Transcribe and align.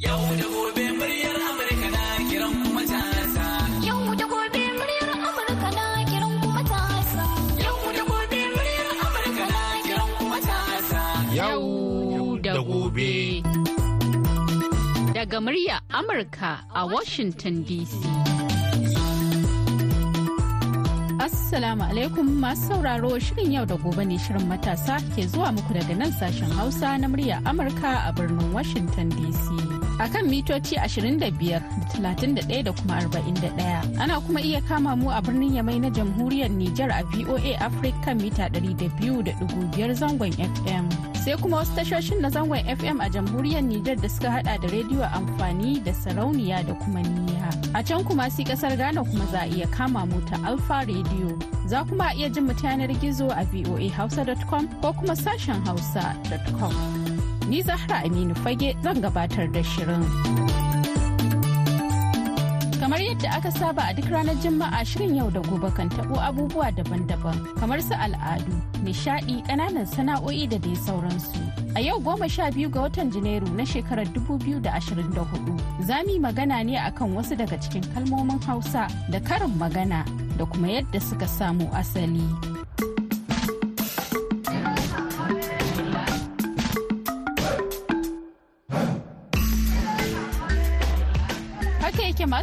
Yau 0.00 0.18
da 0.40 0.46
gobe 0.48 0.84
muryar 0.98 1.36
Amurka 1.48 1.88
na 1.94 2.02
kiran 2.30 2.54
kuma 2.64 2.82
tasa. 2.90 3.46
Yau 3.86 4.14
da 4.20 4.24
gobe 4.32 4.62
muryar 4.78 5.10
Amurka 5.28 5.68
na 5.76 5.84
kiran 6.08 6.34
kuma 6.40 6.62
tasa. 6.70 7.24
Yau 7.60 7.92
da 7.96 8.02
gobe 8.08 8.40
muryar 8.54 8.88
Amurka 9.04 9.44
na 9.52 9.60
kiran 9.84 10.10
kuma 10.18 10.38
tasa. 10.48 11.02
Yau 11.36 12.38
da 12.44 12.54
gobe. 12.68 13.12
Daga 15.14 15.38
murya 15.44 15.76
Amurka 15.92 16.52
a 16.74 16.86
Washington 16.86 17.62
DC. 17.68 17.92
Assalamu 21.26 21.84
alaikum 21.92 22.26
masu 22.40 22.72
sauraro 22.72 23.12
shirin 23.20 23.52
yau 23.52 23.66
da 23.66 23.76
gobe 23.76 24.04
ne 24.08 24.16
shirin 24.16 24.48
matasa 24.48 24.96
ke 25.12 25.28
zuwa 25.28 25.52
muku 25.52 25.74
daga 25.76 25.94
nan 25.94 26.10
sashen 26.12 26.48
Hausa 26.56 26.96
na 26.96 27.06
murya 27.06 27.36
Amurka 27.44 28.08
a 28.08 28.12
birnin 28.16 28.50
Washington 28.56 29.10
DC. 29.12 29.79
A 30.00 30.08
kan 30.08 30.24
mitoci 30.24 30.76
25, 30.80 31.60
31 31.92 32.62
da 32.64 32.72
kuma 32.72 32.96
41. 33.04 34.00
Ana 34.00 34.16
kuma 34.20 34.40
iya 34.40 34.60
kama 34.64 34.96
mu 34.96 35.10
a 35.12 35.20
birnin 35.20 35.52
Yamai 35.60 35.76
na 35.80 35.90
Jamhuriyar 35.92 36.48
Nijar 36.48 36.88
a 36.88 37.04
VOA 37.12 37.52
Africa 37.60 38.14
mita 38.16 38.48
200.5 38.48 39.92
zangon 39.92 40.32
FM. 40.32 40.88
Sai 41.20 41.36
kuma 41.36 41.56
wasu 41.60 41.76
tashoshin 41.76 42.20
na 42.24 42.30
zangon 42.30 42.64
FM 42.64 43.00
a 43.04 43.10
Jamhuriyar 43.12 43.60
Nijar 43.62 44.00
da 44.00 44.08
suka 44.08 44.30
hada 44.30 44.56
da 44.58 44.68
rediyo 44.68 45.04
amfani 45.12 45.84
da 45.84 45.92
sarauniya 45.92 46.64
da 46.66 46.72
kuma 46.80 47.02
niya. 47.02 47.52
A 47.74 47.82
can 47.84 48.02
kuma 48.04 48.30
si 48.30 48.42
ƙasar 48.44 48.76
Ghana 48.78 49.04
kuma 49.04 49.26
za 49.26 49.40
a 49.44 49.46
iya 49.52 49.66
kama 49.70 50.06
mu 50.06 50.16
ta 50.24 50.40
Alfa 50.48 50.80
Radio. 50.88 51.36
Za 51.68 51.84
kuma 51.84 52.08
iya 52.16 52.32
jin 52.32 52.46
mu 52.48 52.54
ta 52.54 52.68
yanar 52.72 52.88
gizo 53.04 53.28
a 53.28 53.44
voahausa.com 53.44 54.64
ko 54.80 54.92
kuma 54.96 55.12
sashen 55.12 55.60
hausa.com. 55.68 57.19
Ni 57.50 57.62
Zahra 57.62 57.96
Aminu 58.06 58.34
Fage 58.42 58.76
zan 58.82 59.02
gabatar 59.02 59.46
da 59.54 59.62
shirin. 59.62 60.04
Kamar 62.80 62.98
yadda 63.02 63.28
aka 63.36 63.50
saba 63.50 63.82
a 63.90 63.94
duk 63.94 64.04
ranar 64.06 64.36
Juma'a 64.42 64.84
shirin 64.86 65.16
yau 65.16 65.30
da 65.34 65.40
gobe 65.40 65.66
kan 65.74 65.88
tabo 65.90 66.14
abubuwa 66.28 66.70
daban-daban 66.76 67.38
kamar 67.58 67.80
su 67.82 67.94
al'adu, 67.94 68.54
nishadi, 68.86 69.42
ƙananan 69.48 69.86
sana'o'i 69.94 70.46
da 70.48 70.58
dai 70.58 70.76
sauransu. 70.86 71.42
A 71.74 71.80
yau 71.82 71.98
goma 72.00 72.28
sha 72.30 72.50
biyu 72.54 72.70
ga 72.70 72.86
watan 72.86 73.10
Janairu 73.10 73.50
na 73.58 73.64
shekarar 73.66 74.06
2024 74.14 75.82
za 75.82 76.02
mu 76.06 76.10
yi 76.14 76.18
magana 76.22 76.62
ne 76.64 76.78
akan 76.78 77.14
wasu 77.18 77.34
daga 77.36 77.58
cikin 77.58 77.82
kalmomin 77.94 78.38
Hausa 78.46 78.86
da 79.10 79.18
karin 79.20 79.50
magana 79.58 80.06
da 80.38 80.46
kuma 80.46 80.68
yadda 80.68 81.00
suka 81.02 81.26
samu 81.26 81.66
asali. 81.74 82.22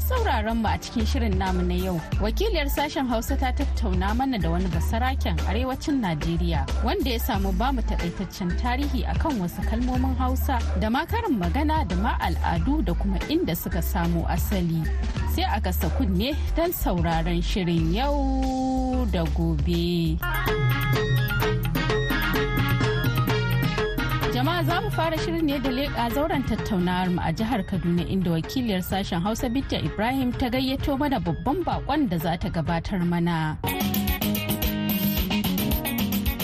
Sauraron 0.02 0.58
mu 0.62 0.67
a 0.67 0.78
cikin 0.78 1.06
shirin 1.06 1.38
namu 1.38 1.62
na 1.64 1.73
yau. 1.76 2.00
Wakiliyar 2.22 2.70
sashen 2.70 3.08
Hausa 3.08 3.36
ta 3.38 3.52
tattauna 3.52 4.16
mana 4.16 4.38
da 4.40 4.50
wani 4.50 4.66
basaraken 4.67 5.38
arewacin 5.48 6.00
Najeriya 6.02 6.66
wanda 6.84 7.09
ya 7.09 7.20
samu 7.20 7.52
ba 7.58 7.72
mu 7.73 7.81
takaitaccen 7.81 8.52
tarihi 8.62 9.06
akan 9.06 9.40
wasu 9.42 9.62
kalmomin 9.70 10.16
Hausa 10.18 10.59
da 10.80 10.90
ma 10.90 11.06
karin 11.06 11.38
magana 11.40 11.88
da 11.88 11.95
ma 11.95 12.18
al'adu 12.20 12.84
da 12.86 12.94
kuma 12.94 13.20
inda 13.30 13.56
suka 13.56 13.81
samu 13.81 14.25
asali. 14.28 14.84
Sai 15.36 15.44
a 15.45 15.59
kasa 15.62 15.90
kunne 15.98 16.36
don 16.56 16.72
sauraron 16.72 17.42
shirin 17.42 17.94
yau 17.94 19.06
da 19.12 19.23
gobe. 19.36 20.18
Jama'a 24.38 24.63
za 24.63 24.81
mu 24.81 24.89
fara 24.91 25.17
shirin 25.17 25.45
ne 25.47 25.57
da 25.63 25.69
leƙa 25.71 26.09
zauren 26.13 26.43
tattaunawar 26.45 27.09
mu 27.09 27.21
a 27.25 27.33
jihar 27.33 27.66
Kaduna 27.66 28.03
inda 28.05 28.30
wakiliyar 28.31 28.83
sashen 28.83 29.19
Hausa 29.21 29.49
Bitta 29.49 29.77
Ibrahim 29.83 30.31
ta 30.31 30.47
gayyato 30.49 30.95
mana 30.99 31.19
babban 31.19 31.63
bakon 31.66 32.07
da 32.07 32.17
za 32.19 32.38
ta 32.38 32.47
gabatar 32.49 33.02
mana. 33.02 33.57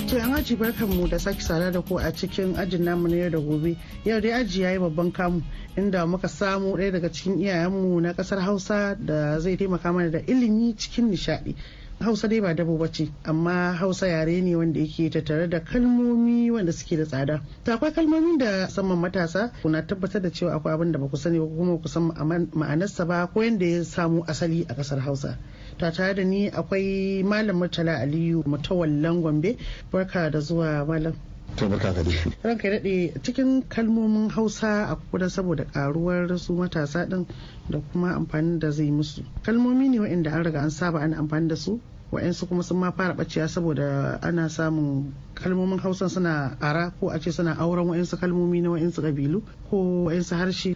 To 0.09 0.17
yan 0.17 0.33
aji 0.33 0.55
barkan 0.57 0.89
mu 0.89 1.07
da 1.07 1.19
sake 1.19 1.39
sada 1.41 1.71
da 1.71 1.81
ku 1.81 1.99
a 1.99 2.11
cikin 2.11 2.55
ajin 2.57 2.81
namu 2.81 3.07
na 3.09 3.15
yau 3.15 3.29
da 3.29 3.37
gobe. 3.37 3.77
Yau 4.05 4.19
dai 4.19 4.41
aji 4.41 4.61
yayi 4.61 4.79
babban 4.79 5.13
kamu 5.13 5.43
inda 5.77 6.07
muka 6.09 6.27
samu 6.27 6.73
ɗaya 6.73 6.91
daga 6.93 7.09
cikin 7.11 7.37
iyayenmu 7.37 8.01
na 8.01 8.13
ƙasar 8.13 8.41
Hausa 8.41 8.95
da 8.97 9.39
zai 9.39 9.55
taimaka 9.55 9.93
mana 9.93 10.09
da 10.09 10.17
ilimi 10.17 10.73
cikin 10.73 11.11
nishaɗi. 11.13 11.55
Hausa 12.01 12.27
dai 12.27 12.39
ba 12.41 12.53
dabo 12.53 12.77
bace 12.77 13.11
amma 13.23 13.73
Hausa 13.73 14.07
yare 14.07 14.41
ne 14.41 14.55
wanda 14.55 14.79
yake 14.79 15.09
tattare 15.09 15.49
da 15.49 15.59
kalmomi 15.59 16.51
wanda 16.51 16.71
suke 16.73 16.97
da 16.97 17.05
tsada. 17.05 17.41
To 17.63 17.71
akwai 17.73 17.91
kalmomin 17.93 18.37
da 18.37 18.67
saman 18.67 18.97
matasa 18.97 19.51
kuna 19.61 19.81
tabbatar 19.87 20.21
da 20.21 20.29
cewa 20.29 20.53
akwai 20.55 20.73
abin 20.73 20.91
da 20.91 20.99
ba 20.99 21.07
ku 21.07 21.17
sani 21.17 21.39
ba 21.39 21.45
kuma 21.45 21.77
ku 21.77 21.87
san 21.87 22.09
ma'anarsa 22.53 23.05
ba 23.07 23.27
ko 23.33 23.41
yanda 23.41 23.65
ya 23.65 23.83
samu 23.83 24.23
asali 24.27 24.65
a 24.69 24.73
ƙasar 24.75 24.99
Hausa. 24.99 25.37
ta 25.77 25.91
tare 25.91 26.13
da 26.15 26.23
ni 26.23 26.49
akwai 26.49 27.23
malam 27.23 27.57
murtala 27.59 27.97
aliyu 27.99 28.43
mutawallan 28.45 29.21
gombe 29.21 29.57
barka 29.91 30.29
da 30.29 30.39
zuwa 30.39 30.85
malam 30.85 31.13
to 31.57 31.69
barka 31.69 31.93
ka 31.93 32.01
dai. 32.03 32.17
Ranka 32.43 32.65
ya 32.67 32.79
daɗe. 32.79 33.21
Cikin 33.23 33.63
kalmomin 33.69 34.29
hausa 34.31 34.89
a 34.89 34.95
kudan 35.11 35.29
saboda 35.29 35.65
karuwar 35.65 36.27
su 36.39 36.53
matasa 36.53 37.05
ɗin 37.05 37.25
da 37.69 37.79
kuma 37.91 38.15
amfani 38.15 38.59
da 38.59 38.71
zai 38.71 38.89
musu. 38.91 39.21
Kalmomi 39.43 39.89
ne 39.89 39.99
wa'inda 39.99 40.31
an 40.33 40.43
riga 40.43 40.59
an 40.59 40.69
saba 40.71 40.99
ana 40.99 41.17
amfani 41.17 41.47
da 41.49 41.55
su. 41.55 41.79
Wa'yansu 42.11 42.47
kuma 42.49 42.63
sun 42.63 42.77
ma 42.79 42.91
fara 42.91 43.13
ɓacewa 43.13 43.47
saboda 43.49 44.19
ana 44.21 44.49
samun 44.49 45.13
kalmomin 45.35 45.79
hausa 45.79 46.09
suna 46.09 46.57
ara 46.61 46.91
ko 46.99 47.09
a 47.09 47.19
ce 47.19 47.31
suna 47.31 47.53
auren 47.59 47.87
wa'yansu 47.89 48.17
kalmomi 48.17 48.61
na 48.61 48.69
wa'yansu 48.69 49.01
ƙabilu 49.01 49.41
ko 49.69 50.05
wa'yansu 50.09 50.33
harshe. 50.35 50.75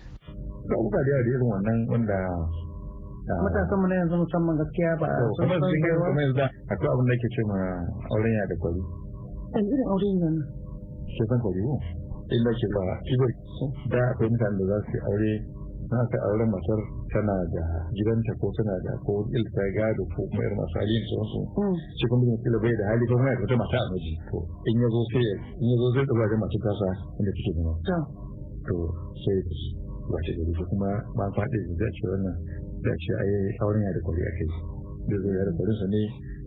Abubuwa 0.67 1.01
da 1.03 1.09
yawa 1.09 1.21
irin 1.25 1.41
wannan 1.45 1.77
wanda 1.89 2.17
matasan 3.27 3.77
mu 3.81 3.87
na 3.87 3.95
yanzu 3.95 4.15
musamman 4.17 4.55
gaskiya 4.57 4.95
ba 4.99 5.07
yi 5.09 5.25
kuma 5.35 6.21
yanzu 6.21 6.41
akwai 6.69 6.89
abin 6.89 7.05
da 7.07 7.15
ke 7.17 7.27
ce 7.33 7.41
ma 7.45 7.57
auren 8.13 8.33
ya 8.33 8.43
da 8.49 8.55
kwari. 8.61 8.81
Yanzu 9.55 9.71
irin 9.73 9.87
aure 9.87 10.09
ne 10.17 10.29
kwari 11.41 11.61
ko 11.65 11.73
illa 12.35 12.51
ke 12.59 12.67
ba 12.75 12.83
ibar 13.13 13.31
da 13.91 13.99
akwai 14.11 14.29
mutane 14.29 14.57
da 14.59 14.65
za 14.67 14.77
su 14.87 14.97
aure 15.07 15.33
na 15.87 15.99
ta 16.11 16.17
auren 16.27 16.49
matar 16.51 16.79
tana 17.11 17.35
da 17.55 17.63
gidanta 17.95 18.33
ko 18.43 18.51
tana 18.57 18.75
da 18.83 18.91
ko 19.07 19.23
ilta 19.31 19.63
gado 19.77 20.03
ko 20.11 20.19
kuma 20.27 20.43
irin 20.43 20.57
masu 20.59 20.75
hali 20.83 20.95
da 20.99 21.15
wasu 21.23 21.39
shi 21.95 22.05
kuma 22.11 22.23
mutum 22.27 22.43
kila 22.43 22.57
bai 22.59 22.75
da 22.75 22.83
hali 22.91 23.03
ko 23.07 23.15
kuma 23.15 23.29
ya 23.31 23.37
fita 23.39 23.55
mata 23.55 23.77
a 23.79 23.87
waje 23.95 24.13
to 24.27 24.37
in 24.67 24.79
ya 24.83 24.87
zo 24.91 25.01
sai 25.11 25.23
in 25.63 25.67
ya 25.71 25.75
zo 25.79 25.87
zai 25.95 26.03
ɗaga 26.11 26.25
da 26.27 26.35
masu 26.43 26.57
tasa 26.59 26.89
inda 27.19 27.31
take 27.31 27.51
zama 27.55 27.73
to. 28.67 28.75
Sai 29.23 29.39
ba 30.11 30.17
ta 30.19 30.31
gari. 30.35 30.51
Kuma 30.67 30.89
ba 31.15 31.25
faɗi 31.31 31.57
da 31.67 31.73
zai 31.79 31.91
ce 31.95 32.03
wannan 32.11 32.35
da 32.83 32.91
ce 32.99 33.11
ai 33.23 33.31
auren 33.63 33.81
ya 33.87 33.91
da 33.95 33.99
kwari 34.03 34.21
a 34.27 34.31
kai. 34.35 34.49
Da 35.07 35.15
zai 35.23 35.31
yada 35.39 35.51
kwarinsa 35.55 35.85
ne 35.87 36.01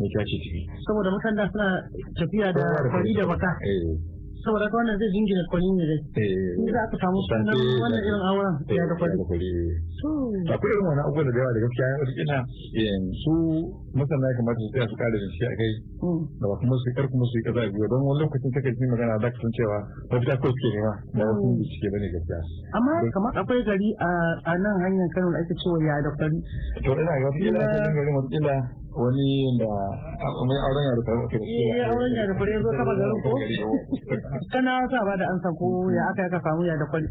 ya 0.05 0.09
tashi 0.21 0.37
ciki. 0.45 0.61
saboda 0.85 1.09
mutan 1.17 1.35
da 1.41 1.45
suna 1.49 1.69
tafiya 2.21 2.53
da 2.53 2.65
kwari 2.93 3.13
da 3.17 3.25
baka 3.25 3.49
saboda 4.45 4.67
ka 4.71 4.77
wannan 4.81 4.97
zai 5.01 5.09
jingina 5.15 5.43
kwari 5.51 5.69
ne 5.77 5.85
dai 5.85 6.01
ni 6.65 6.71
za 6.73 6.83
ka 6.91 6.97
samu 7.03 7.21
sunan 7.29 7.57
wannan 7.83 8.01
irin 8.01 8.23
auren 8.31 8.55
ya 8.73 8.85
da 8.89 8.95
kwari 8.97 9.17
akwai 9.21 10.71
irin 10.73 10.87
wani 10.89 11.01
abubuwan 11.05 11.29
da 11.29 11.39
yawa 11.41 11.53
da 11.55 11.61
gaskiya 11.61 11.87
wasu 12.01 12.15
ina 12.25 12.39
su 13.23 13.33
masana 13.95 14.27
ya 14.31 14.35
kamata 14.41 14.61
su 14.65 14.69
tsaya 14.73 14.87
su 14.89 14.97
kare 14.97 15.19
shi 15.37 15.45
a 15.45 15.53
kai 15.61 15.73
da 16.41 16.45
ba 16.49 16.55
kuma 16.61 16.75
su 16.81 16.89
kar 16.97 17.07
kuma 17.13 17.25
su 17.29 17.35
yi 17.37 17.43
kaza 17.47 17.61
biyu 17.73 17.87
don 17.91 18.01
wani 18.09 18.21
lokacin 18.25 18.51
take 18.55 18.71
cikin 18.73 18.89
magana 18.91 19.19
za 19.21 19.29
ka 19.31 19.39
san 19.45 19.51
cewa 19.57 19.77
mafita 20.11 20.35
ko 20.41 20.47
suke 20.49 20.69
nema 20.75 20.93
ba 21.15 21.23
wasu 21.29 21.47
bincike 21.61 21.89
ba 21.93 21.99
ne 22.01 22.09
gaskiya 22.15 22.41
amma 22.79 22.93
kamar 23.13 23.33
akwai 23.45 23.63
gari 23.69 23.89
a 24.01 24.53
nan 24.57 24.75
hanyar 24.85 25.09
Kano 25.15 25.31
da 25.35 25.39
ake 25.45 25.55
cewa 25.61 25.77
ya 25.85 26.01
da 26.01 26.11
kwari 26.17 26.39
to 26.85 26.91
ina 26.97 27.13
ga 27.13 27.27
wata 27.29 27.41
ila 27.45 27.61
ta 27.61 27.91
garin 27.93 28.15
wata 28.17 28.33
ila 28.41 28.55
wani 28.95 29.31
da 29.59 29.71
mai 30.47 30.59
auren 30.67 30.85
ya 30.89 30.95
da 30.99 31.03
kwari 31.07 31.27
ke 31.31 31.39
eh 31.39 31.89
auren 31.91 32.13
ya 32.15 32.23
kwari 32.35 32.53
zo 32.59 32.71
kafa 32.75 32.93
garin 32.99 33.19
ko? 33.23 33.31
Kana 34.51 34.73
sa 34.91 34.99
ba 35.07 35.15
da 35.17 35.25
ansa 35.31 35.49
ko 35.55 35.67
ya 35.95 36.03
aka 36.11 36.23
aka 36.27 36.39
samu 36.43 36.63
ya 36.67 36.75
da 36.75 36.87
kwari 36.91 37.07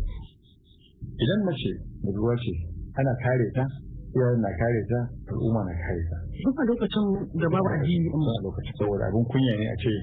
idan 1.24 1.40
mace 1.48 1.72
budurwa 2.04 2.36
ce 2.36 2.52
ana 3.00 3.14
kare 3.24 3.48
ta 3.56 3.64
iyayen 4.16 4.40
na 4.44 4.50
kare 4.60 4.82
ta 4.92 5.00
al'umma 5.32 5.62
na 5.64 5.74
kare 5.74 6.02
ta. 6.12 6.18
Duk 6.44 6.58
a 6.60 6.64
lokacin 6.68 7.06
da 7.40 7.48
babu 7.48 7.70
addini 7.72 8.08
a 8.12 8.42
lokacin 8.44 8.74
saboda 8.80 9.06
abin 9.08 9.24
kunya 9.32 9.54
ne 9.56 9.66
a 9.72 9.76
ce 9.80 9.94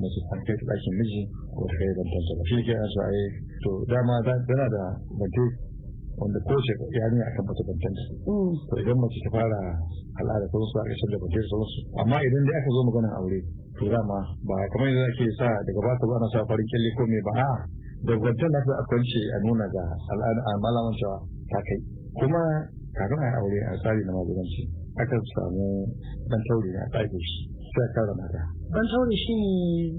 mace 0.00 0.20
ta 0.28 0.36
kai 0.44 0.56
ta 0.58 0.64
ɗakin 0.68 0.94
miji 0.98 1.20
ko 1.54 1.62
ta 1.70 1.74
kai 1.78 1.90
bantanta 1.96 2.32
ba 2.38 2.42
shi 2.48 2.56
ke 2.66 2.72
yana 2.74 2.88
a 3.00 3.10
yi 3.16 3.24
to 3.62 3.70
dama 3.88 4.14
tana 4.26 4.66
da 4.68 4.84
bante 5.18 5.44
wanda 6.18 6.38
ko 6.46 6.54
ce 6.66 6.72
yarinya 6.98 7.24
akan 7.30 7.42
mace 7.48 7.62
bantanta 7.68 8.04
to 8.68 8.74
idan 8.82 8.96
mace 9.02 9.18
ta 9.24 9.30
fara 9.34 9.60
al'ada 10.20 10.46
ta 10.50 10.56
wasu 10.58 10.76
a 10.78 10.84
ƙasar 10.88 11.08
da 11.12 11.18
bante 11.22 11.38
da 11.42 11.56
wasu 11.58 11.78
amma 12.02 12.16
idan 12.22 12.42
dai 12.48 12.56
aka 12.60 12.68
zo 12.74 12.80
maganar 12.88 13.12
aure 13.18 13.40
to 13.78 13.84
dama 13.90 14.18
ba 14.46 14.54
kamar 14.70 14.88
yadda 14.94 15.06
ake 15.10 15.26
sa 15.38 15.48
daga 15.66 15.80
ba 15.82 15.92
ta 15.98 16.04
ana 16.14 16.26
sa 16.32 16.38
farin 16.46 16.66
kyalle 16.70 16.90
ko 16.96 17.02
me 17.10 17.18
ba. 17.26 17.32
A 17.34 17.48
da 18.06 18.12
gwantar 18.20 18.48
na 18.52 18.58
a 18.60 18.82
kwance 18.86 19.20
a 19.34 19.36
nuna 19.42 19.66
ga 19.74 19.84
al'ada 20.12 20.40
a 20.46 20.50
malaman 20.62 20.94
cewa 21.00 21.16
ta 21.50 21.58
kai. 21.66 21.78
Kuma 22.20 22.42
kafin 22.94 23.18
a 23.18 23.28
aure 23.40 23.58
a 23.66 23.72
tsari 23.82 24.02
na 24.06 24.12
magudanci 24.14 24.62
akan 25.02 25.20
samu 25.34 25.66
dan 26.30 26.40
taure 26.46 26.70
a 26.78 26.84
ɗaki 26.94 27.18
shi 27.18 27.40
sai 27.74 27.82
a 27.82 27.88
kara 27.96 28.12
mata. 28.14 28.42
Ban 28.70 28.84
taure 28.92 29.14
shi 29.24 29.32
ne 29.34 29.50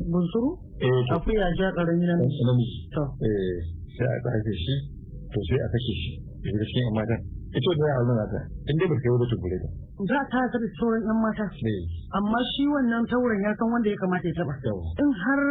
bunsuru? 0.08 0.50
Eh 0.80 0.88
to. 1.12 1.14
Akuya 1.20 1.48
ja 1.60 1.68
ƙarami 1.76 2.06
na 2.08 2.16
namiji. 2.16 2.78
To. 2.96 3.04
Eh 3.26 3.58
sai 4.00 4.08
a 4.08 4.18
ɗaki 4.24 4.54
shi 4.64 4.74
to 5.36 5.40
sai 5.52 5.60
a 5.60 5.68
kashe 5.76 5.94
shi 6.00 6.12
ya 6.16 6.48
shiga 6.48 6.64
cikin 6.64 6.84
yan 6.88 6.96
matan. 6.96 7.22
Ita 7.56 7.68
wanda 7.72 7.86
ya 7.88 7.96
aure 8.00 8.14
nata 8.20 8.40
in 8.72 8.76
dai 8.80 8.88
ba 8.92 8.96
kai 9.00 9.10
wani 9.16 9.26
tunkure 9.32 9.58
ta 9.64 9.70
za 10.12 10.20
ta 10.32 10.40
ta 10.52 10.58
da 10.60 10.68
sauran 10.80 11.02
yan 11.08 11.18
mata? 11.24 11.46
Ne 11.64 11.74
amma 12.20 12.40
shi 12.52 12.64
wannan 12.68 13.04
tauren 13.12 13.40
ya 13.48 13.52
san 13.56 13.68
wanda 13.72 13.88
ya 13.92 13.96
kamata 14.02 14.28
ya 14.28 14.36
taba 14.40 14.54
yawa 14.64 14.84
in 15.00 15.12
har 15.24 15.42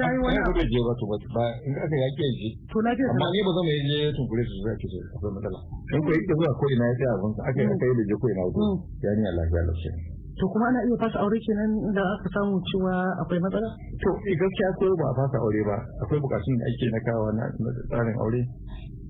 ta 0.00 0.04
yi 0.08 0.18
wani 0.24 0.38
abu 0.40 0.52
ba 0.56 0.60
zai 0.60 0.68
je 0.72 0.80
ba 0.88 0.92
to 0.96 1.04
ba 1.36 1.44
in 1.68 1.74
aka 1.84 1.96
yake 2.04 2.26
ji 2.40 2.48
to 2.72 2.76
lafiya 2.80 3.06
amma 3.12 3.24
ta 3.28 3.32
ni 3.36 3.40
ba 3.44 3.50
zama 3.60 3.70
ya 3.76 3.82
je 3.88 3.98
tunkure 4.16 4.42
su 4.48 4.56
zai 4.64 4.76
kace 4.80 4.98
akwai 5.16 5.32
matsala. 5.36 5.58
In 5.92 6.00
ko 6.00 6.10
yake 6.16 6.32
zuwa 6.32 6.50
ko 6.60 6.64
ina 6.72 6.84
ya 6.88 6.94
tsaya 6.96 7.10
abin 7.20 7.30
sa 7.36 7.40
aka 7.48 7.60
yi 7.60 7.68
aka 7.76 7.84
yi 7.88 7.94
da 8.00 8.02
je 8.08 8.14
ko 8.20 8.26
ina 8.32 8.42
ko 8.48 8.60
Mm. 8.60 8.76
ya 9.04 9.10
ni 9.16 9.22
Allah 9.28 9.44
ya 9.52 9.62
lafiya 9.68 9.92
to 10.40 10.44
kuma 10.48 10.64
ana 10.72 10.80
iya 10.88 10.96
fasa 10.96 11.18
aure 11.20 11.36
kenan 11.44 11.72
da 11.92 12.00
aka 12.16 12.28
samu 12.32 12.56
cewa 12.72 12.94
akwai 13.20 13.36
matsala? 13.44 13.68
To 14.00 14.08
eh, 14.24 14.34
gaskiya 14.40 14.68
ko 14.80 14.88
ba 14.96 15.06
a 15.12 15.14
fasa 15.20 15.36
aure 15.36 15.60
ba 15.68 15.76
akwai 16.00 16.16
bukatun 16.24 16.56
da 16.56 16.64
ake 16.72 16.86
na 16.88 17.00
kawo 17.04 17.24
na 17.36 17.44
na 17.60 17.68
tsarin 17.92 18.16
aure. 18.16 18.40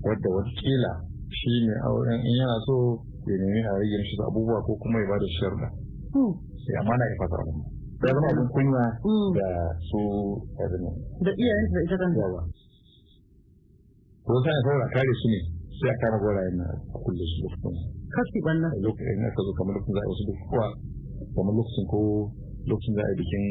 Wadda 0.05 0.29
wataƙila 0.35 0.91
shi 1.31 1.51
ne 1.67 1.73
auren 1.87 2.19
in 2.21 2.35
yana 2.41 2.57
so 2.67 2.75
ya 3.29 3.35
nemi 3.37 3.61
a 3.63 3.71
rage 3.77 3.99
shi 4.07 4.15
abubuwa 4.27 4.59
ko 4.65 4.71
kuma 4.81 4.97
ya 4.99 5.07
ba 5.11 5.15
da 5.21 5.27
sharuɗa 5.39 5.69
Hmm. 6.11 6.31
sai 6.59 6.75
amma 6.83 6.93
na 6.99 7.05
ya 7.07 7.15
fasa 7.23 7.35
aure 7.39 7.53
ya 8.03 8.11
zama 8.11 8.27
abin 8.33 8.47
kunya 8.51 8.83
Mm. 9.05 9.29
da 9.37 9.47
su 9.87 9.99
da 11.23 11.31
iyayenta 11.31 11.71
da 11.77 11.81
ita 11.87 11.95
kanta. 12.01 12.19
Yawa. 12.19 12.41
Ko 14.25 14.31
sai 14.43 14.59
saura 14.65 14.87
kare 14.93 15.13
su 15.21 15.27
ne 15.31 15.39
sai 15.79 15.89
a 15.89 15.95
kama 16.01 16.17
gorayen 16.21 16.55
na 16.59 16.65
a 16.67 16.97
kulle 16.99 17.23
su 17.31 17.37
lokacin 17.45 17.75
kaski 18.11 18.39
banna 18.45 18.67
lokacin 18.83 19.23
aka 19.29 19.41
zo 19.45 19.51
kamar 19.57 19.73
lokacin 19.77 19.93
za 19.95 20.01
a 20.03 20.07
wasu 20.11 20.23
bukukuwa 20.27 20.67
kamar 21.35 21.53
lokacin 21.57 21.85
ko 21.91 21.99
lokacin 22.69 22.93
za 22.97 23.01
a 23.01 23.09
yi 23.09 23.15
bikin 23.21 23.43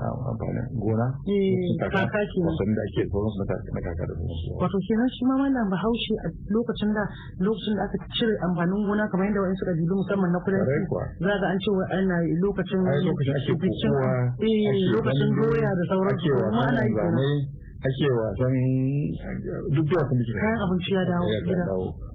ah, 0.00 0.30
amfanin 0.30 0.66
gona. 0.82 1.06
Eh, 1.28 1.54
kaka 1.80 2.04
da 2.04 2.82
ake 2.84 3.00
sauransu 3.08 3.38
na 3.40 3.44
kaka 3.50 3.70
na 3.74 3.80
kaka 3.86 4.04
da 4.08 4.14
sauransu. 4.18 4.48
Wato 4.60 4.78
kenan 4.86 5.08
shi 5.14 5.22
ma 5.28 5.34
malam 5.40 5.66
bahaushe 5.72 6.14
a 6.24 6.28
lokacin 6.52 6.90
da 6.96 7.02
lokacin 7.40 7.74
da 7.78 7.82
aka 7.88 7.96
cire 8.16 8.34
amfanin 8.46 8.80
gona 8.88 9.04
kamar 9.08 9.24
yadda 9.28 9.40
wa'insu 9.44 9.64
ƙabilu 9.68 9.94
musamman 10.00 10.30
na 10.34 10.38
kudanci 10.44 10.76
za 11.24 11.34
ga 11.40 11.46
an 11.52 11.58
ce 11.62 11.70
wa 11.72 11.84
ana 11.98 12.16
lokacin 12.44 12.80
bikin 13.60 13.92
eh 14.44 14.76
lokacin 14.92 15.28
doya 15.40 15.70
da 15.78 15.84
sauransu. 15.90 16.32
kuma 16.50 16.62
ana 16.68 16.80
yi 16.84 16.92
kenan. 16.92 17.62
ake 17.84 18.06
wasan 18.16 18.54
duk 19.76 19.86
da 19.92 19.96
wasan 20.00 20.18
ke 20.24 20.32
kayan 20.32 20.58
abinci 20.64 20.90
ya 20.96 21.02
dawo 21.04 21.26
gida. 21.44 21.64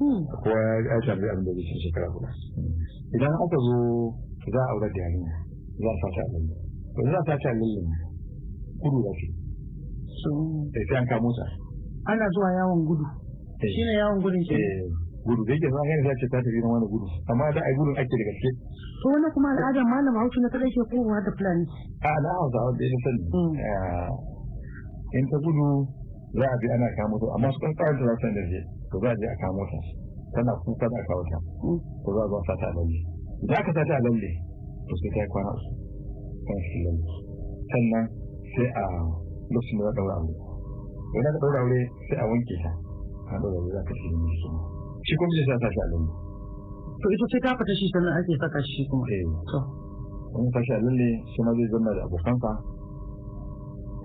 Hmm. 0.02 0.20
kowa 0.42 0.62
ya 0.90 0.98
tarbi 1.06 1.26
abin 1.30 1.46
da 1.46 1.52
zai 1.54 1.78
shekara 1.86 2.08
guda. 2.10 2.30
Idan 3.14 3.34
aka 3.38 3.58
zo 3.68 3.78
za 4.50 4.60
a 4.62 4.68
aure 4.74 4.90
da 4.90 4.98
yarinya. 5.02 5.49
Za 5.84 5.90
a 5.90 5.96
sace 6.04 6.20
a 6.22 6.28
lalle. 6.34 6.56
To 6.96 7.00
za 7.12 7.18
a 7.20 7.24
sace 7.30 7.48
a 7.50 7.54
lalle 7.60 7.82
kudu 8.82 9.00
da 9.06 9.12
sai 10.88 10.98
an 11.00 11.06
kamo 11.12 11.30
ta 11.38 11.46
ana 12.12 12.26
zuwa 12.34 12.50
yawon 12.58 12.82
gudu. 12.88 13.06
Eh. 13.64 13.70
shine 13.76 13.94
yawon 14.00 14.20
gudun 14.24 14.42
ke 14.48 14.56
Eh, 14.56 14.82
gudu. 15.28 15.42
Da 15.46 15.52
yake 15.54 15.68
zama 15.70 15.88
yana 15.92 16.04
sace 16.10 16.26
ta 16.32 16.38
tafi 16.42 16.60
wani 16.64 16.88
gudu. 16.88 17.08
Amma 17.30 17.52
da 17.54 17.62
ai 17.62 17.74
gudun 17.76 17.96
ake 18.00 18.16
da 18.20 18.24
gaske. 18.30 18.50
To 19.04 19.06
wannan 19.14 19.32
kuma 19.36 19.48
al'adar 19.54 19.86
malam 19.86 20.14
bahaushe 20.16 20.40
na 20.44 20.50
kadai 20.54 20.72
ke 20.76 20.82
kowa 20.92 21.20
da 21.24 21.32
fulani. 21.38 21.66
A 22.04 22.10
na 22.24 22.30
hausa 22.40 22.60
wanda 22.66 22.84
ya 22.88 22.98
sani. 23.04 23.22
Mm. 23.36 23.54
eh, 23.60 25.20
in 25.20 25.26
ta 25.30 25.38
gudu 25.44 25.66
za 26.40 26.46
a 26.48 26.56
bi 26.60 26.68
ana 26.72 26.88
kamo 26.98 27.16
ta. 27.20 27.26
Amma 27.36 27.48
su 27.52 27.60
kan 27.64 27.74
kawai 27.80 27.94
da 28.00 28.04
za 28.16 28.28
da 28.36 28.42
je 28.52 28.60
to 28.90 28.96
za 29.04 29.10
a 29.12 29.16
je 29.20 29.26
a 29.28 29.36
kamo 29.44 29.64
ta. 29.72 29.80
Tana 30.34 30.52
kuka 30.64 30.88
da 30.88 31.00
kawo 31.10 31.24
ta. 31.32 31.38
Hmm. 31.64 31.80
to 32.04 32.10
za 32.16 32.22
a 32.24 32.28
zo 32.32 32.36
a 32.40 32.44
sata 32.48 32.66
a 32.70 32.74
lalle. 32.80 33.00
Idan 33.44 33.58
aka 33.60 33.72
sata 33.78 33.94
a 34.00 34.02
lalle. 34.08 34.32
To 34.90 34.94
sai 35.00 35.10
ta 35.14 35.20
yi 35.24 35.30
kwana 35.34 35.52
uku 35.54 35.70
kan 36.50 36.60
shi 36.68 36.78
lalle 36.86 37.06
sannan 37.70 38.06
sai 38.54 38.68
a 38.74 38.84
lokacin 39.54 39.78
da 39.78 39.84
za 39.86 39.90
a 39.90 39.96
ɗaura 39.98 40.14
aure. 40.18 40.34
Idan 41.14 41.30
aka 41.30 41.40
ɗaura 41.42 41.60
aure 41.64 41.80
sai 42.10 42.18
a 42.22 42.26
wanke 42.30 42.56
ta. 42.64 42.72
A 43.30 43.34
ɗaura 43.42 43.58
aure 43.62 43.72
za 43.76 43.82
ka 43.88 43.94
shi 44.00 44.08
ne 44.10 44.30
shi 44.40 44.48
shi 45.06 45.14
kuma 45.18 45.32
zai 45.38 45.46
sa 45.50 45.56
ta 45.62 45.68
shi 45.74 45.80
a 45.80 45.88
lalle. 45.94 46.10
To 47.00 47.06
ita 47.14 47.26
ce 47.32 47.38
ta 47.46 47.50
fita 47.58 47.74
shi 47.80 47.86
sannan 47.94 48.14
ake 48.20 48.34
saka 48.42 48.60
shi 48.62 48.82
kuma. 48.90 49.06
Eh. 49.14 49.24
To. 49.54 49.60
Wani 50.34 50.50
tashi 50.54 50.74
a 50.74 50.80
lalle 50.86 51.10
shi 51.32 51.40
ma 51.46 51.52
zai 51.58 51.68
zama 51.74 51.92
da 51.98 52.02
abokansa. 52.06 52.52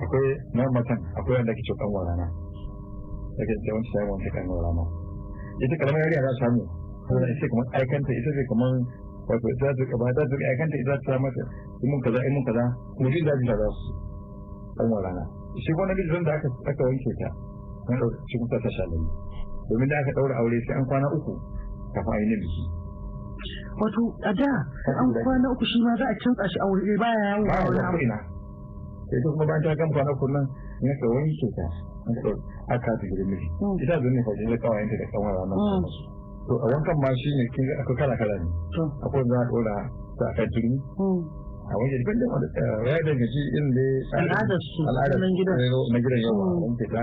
Akwai 0.04 0.28
na 0.56 0.62
matan 0.74 1.00
akwai 1.18 1.34
wanda 1.38 1.52
ake 1.52 1.62
cewa 1.66 1.76
kanwa 1.80 2.00
rana 2.08 2.26
daga 3.36 3.54
da 3.64 3.70
wani 3.74 3.88
sai 3.92 4.04
wani 4.10 4.28
kanwa 4.34 4.56
rana 4.64 4.84
ita 5.64 5.74
kalamar 5.80 6.00
yariya 6.04 6.20
za 6.24 6.28
ta 6.28 6.38
samu. 6.40 6.62
Saboda 7.08 7.26
ita 7.32 7.46
kamar 7.52 7.66
aikanta 7.78 8.10
ita 8.12 8.30
ce 8.36 8.42
kamar 8.50 8.72
wato 9.28 9.46
ita 9.48 9.68
ta 9.72 9.82
gaba 9.88 10.06
ta 10.12 10.22
ta 10.28 10.34
aikanta 10.36 10.76
ita 10.82 10.94
ta 11.06 11.14
mata 11.18 11.42
in 11.82 11.88
mun 11.90 12.00
kaza 12.04 12.18
in 12.24 12.32
mun 12.34 12.44
kaza. 12.48 12.64
Kuma 12.96 13.08
shi 13.10 13.20
zaji 13.24 13.44
ta 13.48 13.54
za 13.56 13.68
su 13.72 13.90
kanwa 14.76 14.98
rana 15.04 15.24
shi 15.58 15.70
kuma 15.72 15.86
na 15.88 15.92
bijin 15.94 16.22
da 16.24 16.32
aka 16.36 16.48
aka 16.68 16.82
wanke 16.84 17.12
ta 17.20 17.28
an 17.88 17.96
ɗauka 18.00 18.16
shi 18.28 18.36
kuma 18.38 18.56
ta 18.60 18.68
sha 18.70 18.84
lalle 18.90 19.08
domin 19.68 19.88
da 19.88 19.96
aka 20.02 20.10
ɗaura 20.16 20.34
aure 20.40 20.58
sai 20.68 20.74
an 20.76 20.84
kwana 20.88 21.06
uku 21.16 21.32
kafin 21.94 22.12
a 22.12 22.18
yi 22.20 22.26
na 22.28 22.36
biki. 22.42 22.62
Wato 23.80 24.02
a 24.28 24.30
da 24.32 24.50
an 25.00 25.08
kwana 25.12 25.46
uku 25.52 25.64
shi 25.64 25.78
ma 25.84 25.92
za 25.96 26.04
a 26.08 26.14
kintsa 26.20 26.44
shi 26.48 26.58
a 26.60 26.66
wuri 26.68 26.96
baya 27.00 27.20
yawo 27.32 27.44
ba 27.48 27.54
a 27.58 27.64
wani 27.68 27.80
abu 27.80 27.98
ina. 28.04 28.18
Sai 29.08 29.18
ta 29.24 29.28
kuma 29.32 29.44
bayan 29.48 29.62
ta 29.64 29.74
gama 29.78 29.92
kwana 29.94 30.10
uku 30.14 30.26
nan 30.32 30.44
in 30.84 30.88
aka 30.92 31.06
wanke 31.08 31.48
ta 31.56 31.66
an 32.04 32.12
ka 32.12 32.20
ɗau- 32.28 32.42
aka 32.76 32.90
ta 32.98 33.04
gidan 33.08 33.26
miji. 33.32 33.48
Mm. 33.62 33.76
ita 33.80 33.94
zai 34.00 34.10
ne 34.12 34.20
fa 34.26 34.32
da 34.36 34.56
kawayenta 34.64 34.94
da 35.00 35.06
kawai 35.12 35.32
ranar 35.32 35.56
Mm. 35.56 35.84
To 36.44 36.52
a 36.60 36.66
wankan 36.72 36.96
ma 37.00 37.10
shi 37.16 37.30
ne 37.38 37.44
kin 37.54 37.64
akwai 37.80 37.96
kala 38.00 38.14
kala 38.20 38.34
ne. 38.40 38.46
Akwai 39.04 39.20
wanda 39.24 39.34
za 39.34 39.40
a 39.40 39.48
ɗora 39.50 39.76
ta 40.18 40.24
akan 40.32 40.46
turmi. 40.52 40.76
Hmm. 41.00 41.20
a 41.64 41.72
wanke 41.80 41.96
duk 42.04 42.16
da 42.20 42.26
wanda 42.32 42.48
ya 42.84 42.96
danganci 43.08 43.40
irin 43.56 43.68
da 43.72 43.84
Al'adar 44.20 44.60
su, 44.60 44.80
na 44.84 45.28
gidan. 45.32 45.56
na 45.92 45.98
gidan 46.04 46.20
yau 46.28 46.36
a 46.36 46.44
Mm. 46.44 46.60
wanke 46.68 46.86
ta. 46.92 47.02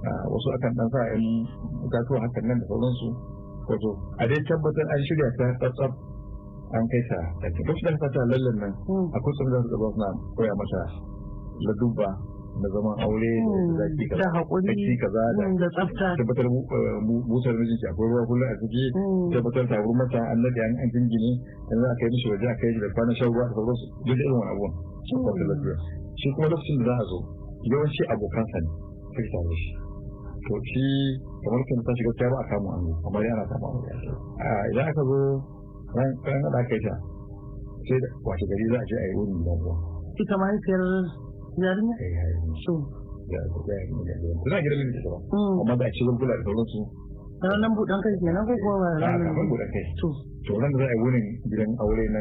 Ah, 0.00 0.22
wasu 0.32 0.48
akan 0.56 0.72
dan 0.80 0.88
sa 0.90 1.00
yan 1.12 1.24
gatuwa 1.92 2.18
hakan 2.24 2.44
nan 2.50 2.56
da 2.58 2.64
sauransu. 2.66 3.08
Wato 3.70 3.90
a 4.18 4.24
dai 4.26 4.40
tabbatar 4.48 4.86
an 4.90 5.00
shirya 5.06 5.28
ta 5.38 5.46
tsatsaf 5.60 5.92
an 6.74 6.82
kai 6.90 7.02
ta 7.10 7.18
ɗaki 7.44 7.60
duk 7.68 7.78
da 7.86 8.08
ta 8.10 8.20
lallan 8.32 8.56
nan 8.64 8.72
akwai 9.14 9.32
sun 9.38 9.46
da 9.54 9.58
su 9.62 9.68
gaba 9.76 9.88
suna 9.94 10.08
koya 10.34 10.54
mata 10.58 10.82
ladubba. 11.68 12.08
Na 12.60 12.66
zaman 12.74 12.94
aure 13.04 13.32
da 13.46 13.60
zaki 13.78 14.04
da 14.10 14.16
kaza 15.00 15.22
da 15.38 15.44
da 15.60 15.68
tsafta. 15.70 16.08
tabbatar 16.18 16.46
eh, 16.46 16.98
busar 17.30 17.54
mijinki 17.54 17.86
akwai 17.90 18.08
ruwa 18.10 18.26
kullum 18.26 18.48
a 18.50 18.54
ciki 18.60 18.84
Mm. 18.90 19.30
tabbatar 19.32 19.64
tabar 19.70 19.94
mata 20.00 20.20
an 20.32 20.38
nade 20.42 20.60
an 20.66 20.88
jingine 20.92 21.30
yanzu 21.70 21.86
aka 21.92 22.02
yi 22.04 22.10
mishi 22.10 22.26
waje 22.34 22.46
aka 22.50 22.64
yi 22.66 22.78
da 22.82 22.88
kwanan 22.94 23.14
shan 23.16 23.28
ruwa 23.32 23.44
da 23.46 23.52
sauransu 23.54 23.86
duk 24.04 24.16
da 24.18 24.22
irin 24.24 24.34
wani 24.34 24.50
abubuwan 24.50 25.46
lafiya. 25.50 25.76
Shi 26.20 26.26
kuma 26.34 26.46
lokacin 26.50 26.76
da 26.78 26.84
za 26.84 26.94
a 27.00 27.04
zo 27.10 27.18
yawanci 27.70 28.02
abokansa 28.12 28.58
ne 28.60 28.68
suke 29.14 29.22
tare 29.32 29.44
da 29.48 29.54
shi. 29.62 29.70
To 30.46 30.52
shi 30.68 30.84
kamar 31.44 31.60
kan 31.68 31.78
ta 31.86 31.92
shiga 31.96 32.28
ba 32.32 32.38
a 32.40 32.44
kama 32.50 32.68
an 32.76 32.80
zo 32.86 32.92
kamar 33.04 33.22
yana 33.24 33.44
kama 33.50 33.66
an 33.70 33.78
zo 34.04 34.12
idan 34.70 34.86
aka 34.90 35.02
zo 35.08 35.18
ran 35.96 36.10
ran 36.24 36.40
da 36.52 36.58
aka 36.60 36.74
yi 36.74 36.82
ta 36.86 36.94
sai 37.88 37.98
da 38.00 38.08
wace 38.26 38.44
gari 38.50 38.66
za 38.72 38.78
a 38.80 38.84
je 38.88 38.94
a 38.96 39.04
yi 39.08 39.14
wurin 39.16 39.36
gidan 39.40 39.56
ruwa. 39.64 39.74
Ita 40.20 40.34
mahaifiyar 40.36 40.82
yarinya 41.64 41.96
so 42.64 42.72
za 43.30 44.56
a 44.56 44.60
gidan 44.62 44.90
ba? 45.04 45.18
Mm. 45.30 45.60
amma 45.62 45.74
da 45.78 45.84
a 45.86 45.90
ci 45.94 46.02
gulgula 46.04 46.34
da 46.36 46.42
sauransu. 46.42 46.80
Ranar 47.40 47.70
buɗan 47.76 48.00
kai 48.04 48.14
kenan 48.20 48.44
ko 48.46 48.52
kuwa 48.62 48.76
ba 48.82 48.86
a 48.90 48.98
ranar 49.00 49.26
kafin 49.30 49.46
buɗe 49.50 49.66
kai. 49.72 49.84
To. 50.00 50.08
To 50.46 50.52
ran 50.60 50.70
da 50.72 50.78
za 50.78 50.84
a 50.84 50.92
yi 50.92 50.98
wurin 51.00 51.26
gidan 51.48 51.70
aure 51.80 52.04
na 52.14 52.20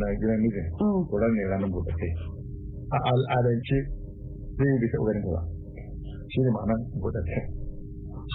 na 0.00 0.06
gidan 0.20 0.38
mijin 0.44 0.66
mm. 0.78 1.00
to 1.08 1.14
ran 1.18 1.30
ne 1.34 1.42
ranar 1.50 1.70
buɗe 1.72 1.92
kai. 1.98 2.12
A 2.92 2.96
al'adance 3.10 3.78
zai 4.60 4.68
yi 4.70 4.78
bisa 4.82 4.96
ganin 5.02 5.24
ba. 5.32 5.40
Shi 6.30 6.38
ne 6.44 6.50
ma'anar 6.52 6.78
buɗe 7.00 7.20
kai. 7.26 7.42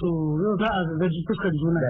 To 0.01 0.07
yau 0.41 0.53
za 0.61 0.67
a 0.67 0.79
gaji 0.99 1.19
fuskar 1.27 1.53
juna. 1.61 1.79
Da 1.85 1.89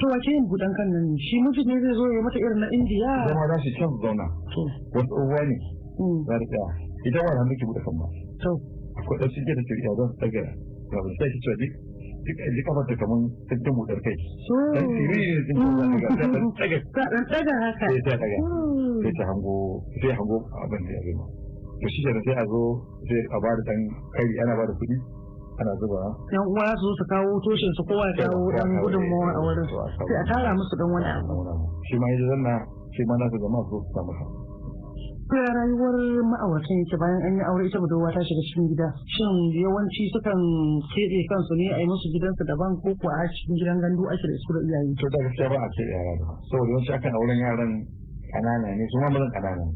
to 0.00 0.04
wace 0.08 0.30
yin 0.32 0.44
buɗan 0.48 0.72
kan 0.74 0.88
nan? 0.90 1.04
Ne 1.12 1.16
shi 1.20 1.36
miji 1.44 1.62
ne 1.68 1.76
zai 1.82 1.92
zo 1.94 2.04
ya 2.08 2.20
mata 2.24 2.38
irin 2.40 2.58
na 2.64 2.66
indiya. 2.72 3.12
Zama 3.28 3.44
za 3.52 3.56
su 3.62 3.70
can 3.78 3.90
zauna. 4.02 4.26
Wasu 4.96 5.12
uwa 5.22 5.40
ne. 5.44 5.56
Mm. 6.00 6.24
za 6.24 6.34
ta 6.40 6.89
idan 7.08 7.22
wani 7.26 7.38
hannu 7.40 7.54
buɗe 7.68 7.80
kan 7.86 7.94
ba 8.00 8.06
to. 8.42 8.50
Akwai 8.98 9.16
ɗan 9.20 9.28
suke 9.34 9.52
da 9.56 9.62
shirya 9.68 9.90
za 9.98 10.04
su 10.10 10.14
ɗaga 10.20 10.42
ga 10.90 10.96
wani 11.00 11.14
sai 11.18 11.28
ki 11.32 11.38
cewa 11.44 11.54
duk 11.60 11.72
duk 12.24 12.36
duk 12.54 12.64
kafar 12.66 12.84
ta 12.88 12.94
kamar 13.00 13.18
tattalin 13.48 13.74
buɗar 13.78 13.98
kai. 14.04 14.16
Dan 14.74 14.86
siriri 14.94 15.30
ne 15.46 15.52
sun 15.58 15.72
ɗaga 15.92 16.08
ta 16.18 16.24
ɗan 17.12 17.24
ɗaga. 17.32 17.54
Haka. 17.64 17.86
Sai 17.90 18.02
ta 18.08 18.14
ɗaga. 18.20 18.38
Mm. 18.44 18.70
sai 19.02 19.12
ta 19.16 19.24
hango 19.30 19.56
sai 20.00 20.12
hango 20.12 20.36
abin 20.62 20.82
da 20.86 20.92
ya 20.92 21.00
zama 21.08 21.24
to 21.80 21.86
shi 21.88 22.00
kenan 22.04 22.22
sai 22.26 22.36
a 22.36 22.44
zo 22.52 22.62
sai 23.08 23.20
a 23.32 23.36
ba 23.42 23.48
da 23.56 23.62
ɗan 23.68 23.80
kari 24.14 24.32
ana 24.44 24.52
ba 24.58 24.64
da 24.68 24.72
kuɗi 24.76 24.96
ana 25.60 25.72
zuba. 25.80 26.00
Yan 26.32 26.44
uwa 26.48 26.66
su 26.80 26.88
su 26.96 27.04
kawo 27.08 27.32
toshin 27.44 27.72
su 27.76 27.82
kowa 27.88 28.04
ya 28.16 28.28
kawo 28.28 28.48
dan 28.56 28.68
gudunmawa 28.80 29.28
a 29.36 29.40
wurin. 29.44 29.66
Sai 29.68 30.16
a 30.16 30.24
tara 30.28 30.50
musu 30.56 30.74
dan 30.76 30.88
wani 30.92 31.08
abu. 31.16 31.32
Shi 31.88 31.96
ma 32.00 32.06
yaji 32.12 32.24
zanna 32.32 32.54
shi 32.96 33.02
ma 33.04 33.14
jama'a 33.20 33.62
su 33.68 33.76
su 33.76 33.88
samu. 33.92 34.12
Ya 35.38 35.46
rayuwar 35.54 35.94
ma'auratan 36.26 36.76
yake 36.82 36.96
bayan 36.98 37.22
an 37.22 37.32
yi 37.38 37.42
aure 37.46 37.62
ita 37.66 37.78
budurwa 37.78 38.10
ta 38.10 38.18
shiga 38.18 38.42
cikin 38.50 38.66
gida. 38.74 38.88
Shin 39.14 39.30
yawanci 39.62 40.02
sukan 40.10 40.40
keɓe 40.90 41.18
kansu 41.30 41.54
ne 41.54 41.66
a 41.70 41.78
yi 41.78 41.86
musu 41.86 42.06
gidansu 42.10 42.42
daban 42.50 42.74
ko 42.82 42.90
kuwa 42.98 43.14
a 43.14 43.24
cikin 43.30 43.54
gidan 43.62 43.78
gandu 43.78 44.02
ake 44.10 44.26
da 44.26 44.36
su 44.42 44.50
da 44.54 44.60
iyaye? 44.66 44.90
To 44.98 45.06
da 45.06 45.18
gaskiya 45.22 45.48
ba 45.54 45.58
a 45.62 45.68
ce 45.70 45.82
yara 45.86 46.12
da 46.18 46.26
saboda 46.50 46.66
yawanci 46.74 46.90
akan 46.98 47.12
auren 47.14 47.38
yaran 47.46 47.72
ƙanana 48.34 48.68
ne 48.74 48.84
su 48.90 48.96
ma 48.98 49.08
mazan 49.14 49.30
ƙanana 49.30 49.64
ne. 49.70 49.74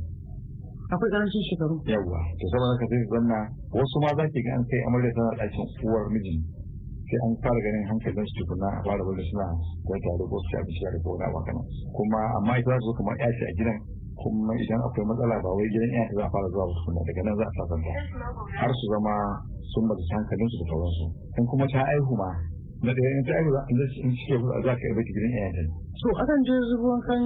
Akwai 0.91 1.11
ƙarancin 1.15 1.43
shekaru? 1.47 1.75
Yawwa 1.87 2.19
to 2.35 2.45
saboda 2.51 2.71
haka 2.75 2.85
sai 2.91 3.03
zanna 3.15 3.39
wasu 3.79 3.97
ma 4.03 4.11
za 4.19 4.25
ki 4.27 4.41
ga 4.43 4.51
an 4.59 4.63
kai 4.67 4.81
amarya 4.91 5.11
tana 5.15 5.31
ɗakin 5.39 5.67
uwar 5.87 6.05
mijin 6.11 6.39
sai 7.07 7.19
an 7.23 7.33
fara 7.43 7.59
ganin 7.63 7.85
hankalin 7.95 8.27
su 8.27 8.35
tukuna 8.43 8.69
a 8.75 8.81
fara 8.83 9.03
wanda 9.07 9.23
suna 9.31 9.47
da 9.87 9.97
tare 10.03 10.25
ko 10.27 10.37
su 10.43 10.47
ci 10.51 10.55
abinci 10.59 10.83
da 10.83 10.99
ko 10.99 11.09
wani 11.15 11.25
abu 11.31 11.63
kuma 11.95 12.21
amma 12.43 12.53
ita 12.59 12.71
za 12.75 12.79
su 12.83 12.91
zo 12.91 12.93
kamar 12.99 13.15
ya 13.23 13.29
ce 13.39 13.45
a 13.47 13.53
gidan 13.59 13.79
kuma 14.21 14.53
idan 14.57 14.81
akwai 14.87 15.05
matsala 15.09 15.37
ba 15.43 15.49
wai 15.55 15.69
gidan 15.73 15.91
iya 15.95 16.05
za 16.15 16.23
a 16.27 16.31
fara 16.31 16.49
zuwa 16.53 16.65
tukuna 16.71 17.01
daga 17.09 17.23
nan 17.27 17.35
za 17.39 17.45
a 17.45 17.53
sasanta 17.59 17.93
har 18.61 18.71
su 18.79 18.85
zama 18.95 19.15
sun 19.75 19.85
bata 19.91 20.03
hankalin 20.15 20.49
su 20.49 20.57
da 20.61 20.65
sauransu. 20.71 21.05
In 21.39 21.45
kuma 21.51 21.65
ta 21.73 21.81
aihu 21.91 22.15
ma 22.15 22.31
na 22.85 22.91
ɗaya 22.95 23.11
in 23.19 23.25
ta 23.27 23.33
aihu 23.39 23.51
za 23.55 23.61
in 23.71 24.11
cike 24.15 24.37
za 24.39 24.73
ka 24.77 24.85
yi 24.87 25.03
gidan 25.09 25.33
iya 25.35 25.49
ta 25.57 25.63
so 25.99 26.07
akan 26.21 26.39
je 26.47 26.55
zuwa 26.71 26.89
wankan 26.95 27.23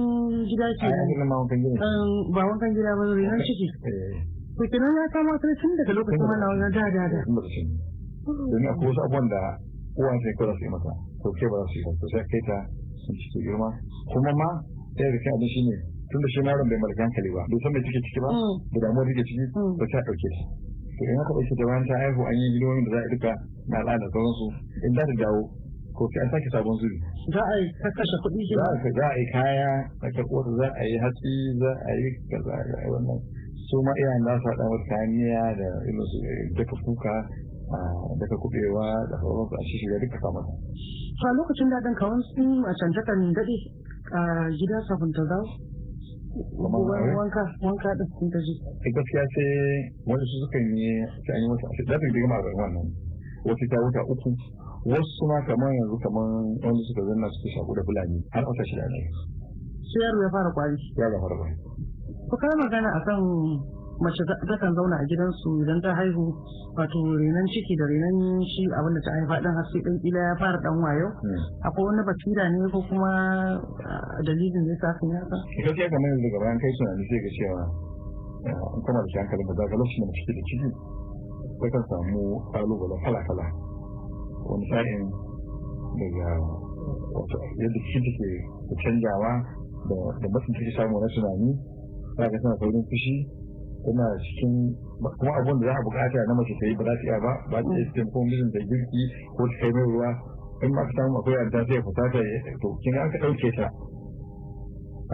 gida 0.49 0.67
ke 0.79 0.85
a 0.85 0.89
yanzu 0.89 1.25
ma 1.29 1.35
wankan 1.41 1.57
gidan 1.61 1.77
Um, 1.77 2.11
ba 2.33 2.41
wankan 2.47 2.69
gida 2.73 2.91
ba 2.97 3.03
renon 3.17 3.41
ciki? 3.43 3.67
Eh 3.89 4.17
to 4.57 4.63
kenan 4.71 4.91
ya 4.91 5.05
kama 5.13 5.33
kai 5.39 5.55
tun 5.61 5.71
daga 5.79 5.93
lokacin 5.97 6.25
wannan 6.25 6.47
wajen 6.51 6.71
da 6.75 6.83
da 6.95 7.03
da. 7.13 7.19
Domin 8.27 8.67
akwai 8.71 8.87
wasu 8.91 9.01
abubuwan 9.07 9.25
da 9.31 9.41
uwan 9.99 10.17
sai 10.21 10.33
ko 10.37 10.43
za 10.49 10.53
su 10.57 10.63
yi 10.65 10.69
mata. 10.73 10.91
To 11.23 11.27
ke 11.37 11.45
ba 11.49 11.55
za 11.63 11.65
su 11.71 11.75
yi 11.79 11.83
ba 11.87 11.91
to 11.99 12.05
sai 12.13 12.23
kai 12.27 12.41
ta 12.49 12.57
sun 13.03 13.15
cike 13.19 13.39
girma. 13.45 13.69
Kuma 14.11 14.31
ma 14.41 14.49
ɗaya 14.99 15.09
da 15.13 15.17
kai 15.23 15.31
abin 15.37 15.49
shi 15.53 15.61
ne 15.69 15.75
tun 16.09 16.19
da 16.23 16.27
shi 16.33 16.39
yaron 16.45 16.65
bai 16.69 16.77
mallaki 16.81 17.01
hankali 17.05 17.29
ba 17.35 17.41
bai 17.49 17.59
san 17.63 17.71
mai 17.73 17.81
take 17.85 18.01
ciki 18.05 18.19
ba 18.23 18.29
Mm. 18.33 18.55
da 18.73 18.77
damuwar 18.83 19.05
take 19.09 19.23
ciki 19.27 19.45
ba 19.79 19.85
ta 19.91 19.99
ɗauke 20.05 20.29
ta 20.33 20.41
to 20.97 21.01
in 21.07 21.19
aka 21.21 21.31
ɗauke 21.37 21.53
ta 21.59 21.63
bayan 21.69 21.83
ta 21.89 21.95
haihu 22.01 22.21
an 22.29 22.35
yi 22.39 22.47
gidomin 22.55 22.83
da 22.85 22.91
za 22.91 22.99
a 22.99 23.09
duka 23.13 23.31
na 23.69 23.75
al'ada 23.83 24.03
da 24.03 24.07
sauransu 24.13 24.45
in 24.85 24.91
za 24.97 25.03
ta 25.09 25.13
dawo 25.23 25.41
ko 25.95 26.01
sai 26.15 26.21
an 26.23 26.29
sake 26.31 26.47
sabon 26.55 26.75
zuri. 26.79 26.97
Za 27.35 27.41
a 27.43 27.53
yi 27.59 27.67
ta 27.83 27.87
kashe 27.95 28.17
kuɗi 28.23 28.41
za 28.55 28.63
a 28.63 28.75
za 28.99 29.05
a 29.11 29.17
yi 29.19 29.25
kaya 29.35 29.71
na 30.01 30.07
karɓuwar 30.15 30.47
za 30.59 30.67
a 30.79 30.83
yi 30.87 30.95
hatsi 31.03 31.33
za 31.59 31.71
a 31.75 31.91
yi 31.99 32.07
kaza 32.31 32.55
za 32.55 32.75
a 32.79 32.83
yi 32.83 32.89
wannan. 32.95 33.19
Su 33.67 33.75
ma 33.85 33.91
iyayen 33.99 34.23
za 34.27 34.33
su 34.39 34.45
haɗa 34.49 34.65
wata 34.71 34.85
kayan 34.89 35.09
miya 35.15 35.43
da 35.59 35.67
irin 35.87 36.05
su 36.11 36.17
daga 36.57 36.75
kuka 36.87 37.13
daga 38.19 38.35
kuɓewa 38.41 38.85
da 39.11 39.15
sauransu 39.21 39.53
a 39.59 39.63
shi 39.67 39.75
duka 40.03 40.17
kama 40.23 40.41
to 41.19 41.23
a 41.27 41.31
lokacin 41.37 41.67
daɗin 41.69 41.95
kawai 41.99 42.21
su 42.33 42.43
a 42.63 42.71
canta 42.79 43.01
kan 43.07 43.19
daɗe 43.35 43.57
a 44.15 44.21
gida 44.57 44.77
kafin 44.87 45.11
ta 45.15 45.23
wanka 47.17 47.41
wanka 47.63 47.89
ɗin 47.97 48.07
sun 48.19 48.29
ta 48.29 48.39
ji. 48.39 48.53
Sai 48.81 48.91
gaskiya 48.93 49.23
sai 49.33 49.49
wani 50.05 50.25
su 50.29 50.35
sukan 50.45 50.65
yi 50.77 50.89
sai 51.25 51.33
an 51.35 51.41
yi 51.43 51.47
wata 51.49 51.67
za 51.87 51.95
su 51.99 52.05
yi 52.05 52.21
gama 52.21 52.37
da 52.41 52.49
wannan. 52.59 52.87
Wasu 53.45 53.65
ta 53.71 53.77
wuta 53.81 54.01
uku 54.05 54.29
wasu 54.85 55.23
ma 55.27 55.37
kamar 55.47 55.71
yanzu 55.73 55.97
kamar 56.03 56.25
wanda 56.63 56.81
suka 56.87 57.01
zanna 57.07 57.27
suka 57.33 57.47
shaku 57.55 57.71
da 57.75 57.83
fulani 57.83 58.17
har 58.33 58.43
wata 58.45 58.63
shida 58.69 58.85
ne. 58.87 58.99
Sai 59.89 60.01
yaro 60.05 60.17
ya 60.23 60.29
fara 60.29 60.49
kwari 60.53 60.77
ya 60.97 61.07
ga 61.09 61.17
farko 61.19 61.45
ku 62.29 62.35
kai 62.37 62.55
magana 62.61 62.89
akan 63.01 63.19
mace 63.99 64.23
ta 64.23 64.55
kan 64.59 64.71
zauna 64.75 64.95
a 64.95 65.05
gidansu 65.05 65.49
idan 65.63 65.79
ta 65.83 65.91
haihu 65.95 66.31
wato 66.75 66.99
renon 67.19 67.45
ciki 67.51 67.75
da 67.75 67.85
renon 67.85 68.39
shi 68.47 68.63
abin 68.79 68.93
da 68.95 69.01
ta 69.03 69.11
haifa 69.15 69.35
ɗin 69.43 69.53
har 69.55 69.65
sai 69.71 69.81
ɗan 69.83 69.95
ƙila 69.99 70.19
ya 70.23 70.33
fara 70.39 70.57
ɗan 70.63 70.75
wayo. 70.83 71.07
Akwai 71.67 71.83
wani 71.85 72.01
basira 72.07 72.43
ne 72.47 72.57
ko 72.71 72.79
kuma 72.87 73.11
ah, 73.83 74.17
dalilin 74.23 74.63
da 74.63 74.71
ya 74.71 74.77
sa 74.79 74.89
kan 74.95 75.09
yaka 75.11 75.37
gaskiya 75.67 75.87
kamar 75.91 76.07
yanzu 76.15 76.27
gaba 76.31 76.47
kai 76.63 76.71
tunani 76.79 77.03
sai 77.09 77.19
ga 77.23 77.29
cewa 77.35 77.61
eh, 78.47 78.55
in 78.55 78.81
kana 78.87 78.99
da 79.03 79.07
shi 79.11 79.17
hankalin 79.19 79.45
ba 79.49 79.53
za 79.59 79.63
ka 79.67 79.75
lokacin 79.75 79.99
da 79.99 80.07
mace 80.07 80.21
ke 80.23 80.31
da 80.31 80.43
ciki 80.47 80.69
sai 81.59 81.69
kan 81.75 81.83
samu 81.91 82.23
ƙalubale 82.55 82.95
kala-kala. 83.03 83.45
Wani 84.47 84.65
sa'in 84.71 85.03
daga 85.99 86.27
wato 87.19 87.37
yadda 87.59 87.79
cikin 87.83 88.01
take 88.07 88.31
da 88.69 88.75
canjawa 88.79 89.31
da 89.91 89.97
da 90.23 90.27
matsin 90.31 90.53
take 90.55 90.71
samu 90.79 90.95
na 91.03 91.07
tunani 91.11 91.49
za 92.15 92.23
ka 92.31 92.37
tana 92.39 92.55
saurin 92.63 92.83
fushi 92.87 93.15
tana 93.83 94.05
cikin 94.23 94.53
kuma 95.19 95.31
abun 95.39 95.57
da 95.59 95.65
za 95.67 95.73
a 95.73 95.81
buƙata 95.85 96.19
na 96.27 96.33
mace 96.35 96.53
ta 96.59 96.65
yi 96.67 96.75
ba 96.75 96.83
za 96.83 96.93
ta 96.99 97.03
iya 97.07 97.17
ba 97.23 97.31
ba 97.51 97.57
ta 97.63 97.71
iya 97.73 97.85
taimakon 97.95 98.23
mijin 98.27 98.49
da 98.53 98.59
girki 98.69 99.01
ko 99.35 99.41
ta 99.47 99.55
kai 99.59 99.71
mai 99.71 99.85
ruwa. 99.87 100.09
In 100.59 100.71
ma 100.75 100.81
ka 100.83 100.91
samu 100.95 101.15
akwai 101.19 101.35
yarda 101.39 101.59
sai 101.67 101.79
fita 101.79 102.03
ta 102.11 102.19
to 102.61 102.67
kin 102.83 102.95
an 102.99 103.07
ka 103.13 103.17
ɗauke 103.23 103.49
ta. 103.55 103.67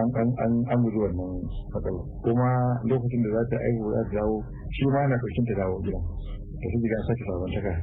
An 0.01 0.07
an 0.19 0.29
an 0.43 0.51
an 0.74 0.77
guji 0.84 1.00
wannan 1.05 1.31
matsala 1.72 2.01
kuma 2.25 2.50
lokacin 2.89 3.22
da 3.24 3.29
za 3.38 3.41
ta 3.53 3.57
aihu 3.62 3.86
za 3.93 4.01
ta 4.10 4.13
dawo 4.19 4.36
shi 4.74 4.84
ma 4.89 4.98
yana 5.05 5.15
ɗaukin 5.22 5.45
ta 5.50 5.53
dawo 5.62 5.75
gida. 5.86 6.00
Ta 6.60 6.65
fi 6.72 6.77
gida 6.81 6.98
sake 7.05 7.24
sabon 7.29 7.50
taka 7.53 7.74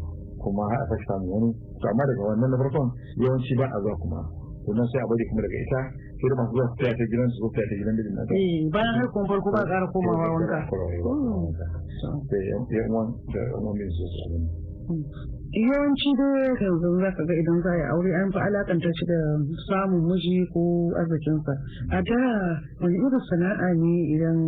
kuma 0.42 0.64
a 0.66 0.84
sake 0.90 1.04
samu 1.06 1.26
wani. 1.30 1.50
To 1.80 1.84
amma 1.88 2.02
daga 2.10 2.22
wannan 2.28 2.48
na 2.50 2.56
farkon 2.58 2.86
yawanci 3.22 3.52
ba 3.54 3.66
a 3.70 3.76
zuwa 3.80 3.94
kuma. 4.02 4.20
To 4.64 4.70
nan 4.72 4.86
sai 4.90 5.00
a 5.02 5.06
bari 5.10 5.24
kuma 5.28 5.40
daga 5.42 5.58
ita 5.64 5.80
masu 6.38 6.52
zuwa 6.54 6.66
su 6.70 6.76
ta 6.78 7.04
gidan 7.10 7.28
su 7.34 7.50
taya 7.54 7.66
ta 7.66 7.74
gidan 7.74 7.94
mijin 7.98 8.14
nata. 8.14 8.32
Eh 8.34 8.70
bayan 8.70 8.94
haihuwan 9.02 9.26
farko 9.26 9.48
ba 9.50 9.62
ƙara 9.66 9.86
komawa 9.90 10.26
wanka. 10.38 10.58
sai 12.30 12.42
yan 12.46 12.62
yan 12.70 12.90
uwan 12.90 13.08
da 13.34 13.40
uwan 13.58 13.74
mai 13.74 13.88
zuwa 13.90 14.08
su 14.12 14.18
abin 14.26 14.44
yawanci 15.52 16.10
dai 16.16 16.48
yanzu 16.62 16.88
za 17.02 17.10
ka 17.12 17.22
ga 17.28 17.34
idan 17.36 17.58
za 17.62 17.70
a 17.70 17.76
yi 17.76 17.84
aure 17.92 18.10
an 18.16 18.28
fi 18.32 18.38
alakanta 18.38 18.88
shi 18.96 19.04
da 19.04 19.18
samun 19.68 20.02
miji 20.08 20.46
ko 20.52 20.62
arzikinsa. 20.96 21.52
A 21.92 21.98
da 22.02 22.20
wani 22.80 22.96
irin 22.96 23.20
sana'a 23.30 23.68
ne 23.76 23.94
idan 24.16 24.38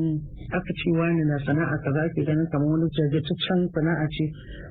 aka 0.48 0.72
ce 0.80 0.88
wani 0.96 1.22
na 1.28 1.36
sana'a 1.44 1.76
kaza 1.84 2.00
ake 2.08 2.22
ganin 2.24 2.48
kamar 2.48 2.68
wani 2.72 2.88
jajirtaccen 2.96 3.60
sana'a 3.74 4.06
ce. 4.08 4.24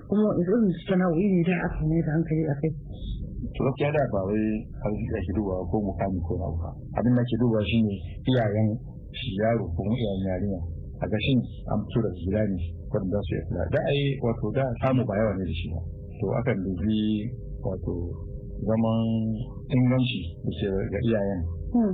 Kuma 0.10 0.24
wani 0.34 0.42
irin 0.42 0.66
sana'o'i 0.90 1.26
ne 1.38 1.42
da 1.46 1.56
aka 1.70 1.80
mai 1.86 2.02
da 2.02 2.12
hankali 2.18 2.44
a 2.50 2.56
kai. 2.60 2.72
To 3.54 3.60
gaskiya 3.64 3.90
da 3.94 4.02
ba 4.12 4.20
wai 4.26 4.46
arziki 4.86 5.14
ake 5.18 5.32
dubawa 5.38 5.62
ko 5.70 5.76
mukami 5.82 6.20
ko 6.26 6.34
na 6.42 6.48
ba. 6.58 6.70
Abin 6.98 7.14
da 7.16 7.22
ke 7.24 7.36
dubawa 7.38 7.62
shine 7.66 7.94
iyayen 8.26 8.70
shi 9.14 9.30
yaro 9.38 9.66
ko 9.70 9.82
kuma 9.86 9.94
iyayen 9.94 10.26
yarinya. 10.28 10.62
A 11.02 11.06
gashin 11.08 11.40
an 11.70 11.80
fito 11.86 12.00
da 12.02 12.10
gida 12.18 12.42
ne 12.50 12.58
wanda 12.90 13.20
su 13.22 13.36
kula. 13.50 13.64
Da 13.70 13.80
ai 13.90 14.02
wato 14.26 14.48
da 14.58 14.66
samu 14.82 15.06
ba 15.06 15.14
yawa 15.18 15.34
ne 15.38 15.46
da 15.46 15.54
shi 15.54 15.68
ba. 15.70 15.80
To 16.20 16.26
akan 16.40 16.58
dubi 16.66 17.30
wato 17.62 17.94
zaman 18.66 19.00
inganci 19.70 20.22
da 20.42 20.52
ke 20.58 20.68
ga 20.90 21.00
iyayen. 21.06 21.42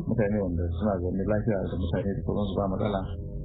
Mutane 0.08 0.38
wanda 0.40 0.64
suna 0.80 0.94
zaune 1.00 1.24
lafiya 1.28 1.60
da 1.64 1.76
mutane 1.76 2.12
da 2.16 2.22
sauransu 2.24 2.54
ba 2.56 2.66
matsala. 2.72 3.02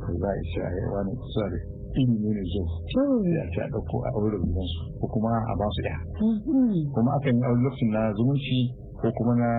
To 0.07 0.13
za 0.21 0.29
a 0.29 0.37
isa 0.45 0.63
a 0.69 0.91
wani 0.95 1.13
suna 1.33 1.47
da 1.53 1.59
ilimi 2.01 2.31
ne 2.35 2.43
kyau 2.51 2.67
sai 3.25 3.39
a 3.41 3.45
ce 3.53 3.61
a 3.65 3.69
ɗauko 3.73 3.97
a 4.05 4.09
aure 4.15 4.37
gidansu 4.43 4.81
ko 5.01 5.07
kuma 5.13 5.31
a 5.31 5.53
ba 5.59 5.67
su 5.75 5.81
ɗaya 5.83 5.99
kuma 6.95 7.11
akan 7.19 7.35
yi 7.37 7.43
aure 7.45 7.61
lokacin 7.65 7.91
na 7.95 8.01
zumunci 8.17 8.59
ko 9.01 9.07
kuma 9.17 9.35
na 9.37 9.51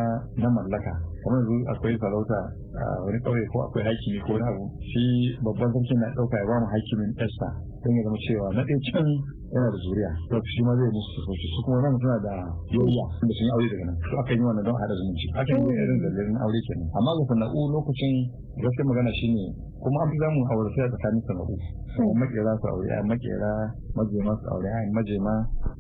na 0.42 0.48
mallaka. 0.50 0.94
Kamar 1.22 1.38
yanzu 1.42 1.56
akwai 1.70 1.98
sarauta 2.02 2.40
a 2.76 2.86
wani 3.06 3.20
ƙauye 3.24 3.46
ko 3.52 3.58
akwai 3.66 3.84
hakimi 3.88 4.20
ko 4.26 4.34
wani 4.34 4.46
abu 4.50 4.64
shi 4.90 5.04
babban 5.44 5.72
sarki 5.74 5.96
na 5.96 6.08
ɗauka 6.16 6.38
ya 6.38 6.46
ba 6.46 6.60
mu 6.60 6.68
hakimin 6.68 7.12
ɗansa 7.18 7.48
don 7.86 7.94
ya 7.96 8.04
zama 8.04 8.18
cewa 8.26 8.48
na 8.54 8.62
ɗaya 8.66 8.80
can 8.92 9.08
yana 9.54 9.70
da 9.70 9.78
zuriya. 9.78 10.10
To 10.30 10.42
shi 10.42 10.62
ma 10.66 10.74
zai 10.76 10.90
musu 10.90 11.22
sosai 11.22 11.50
su 11.54 11.60
kuma 11.64 11.80
nan 11.86 11.94
suna 12.02 12.18
da 12.26 12.34
yoyiya 12.74 13.06
da 13.22 13.30
sun 13.30 13.46
yi 13.46 13.52
aure 13.54 13.68
daga 13.70 13.86
nan. 13.86 13.96
To 14.10 14.16
akan 14.20 14.36
yi 14.36 14.44
wannan 14.44 14.64
don 14.66 14.74
haɗa 14.76 14.94
zumunci. 15.00 15.26
Akan 15.38 15.58
yi 15.62 15.72
irin 15.78 15.98
dalilin 16.02 16.38
aure 16.42 16.60
kenan. 16.66 16.88
Amma 16.98 17.12
ga 17.14 17.24
sana'u 17.30 17.60
lokacin 17.72 18.14
gaskiya 18.58 18.84
magana 18.90 19.12
shine 19.14 19.46
kuma 19.80 19.98
an 20.02 20.10
fi 20.10 20.18
za 20.18 20.28
mu 20.34 20.42
aure 20.50 20.70
sai 20.74 20.84
a 20.84 20.90
tsakanin 20.90 21.22
sana'u. 21.30 21.56
Kuma 21.96 22.12
makera 22.26 22.52
su 22.60 22.66
aure 22.74 22.90
a 22.90 23.00
makera 23.06 23.52
majema 23.96 24.34
su 24.42 24.46
aure 24.50 24.68
a 24.74 24.80
majema 24.98 25.34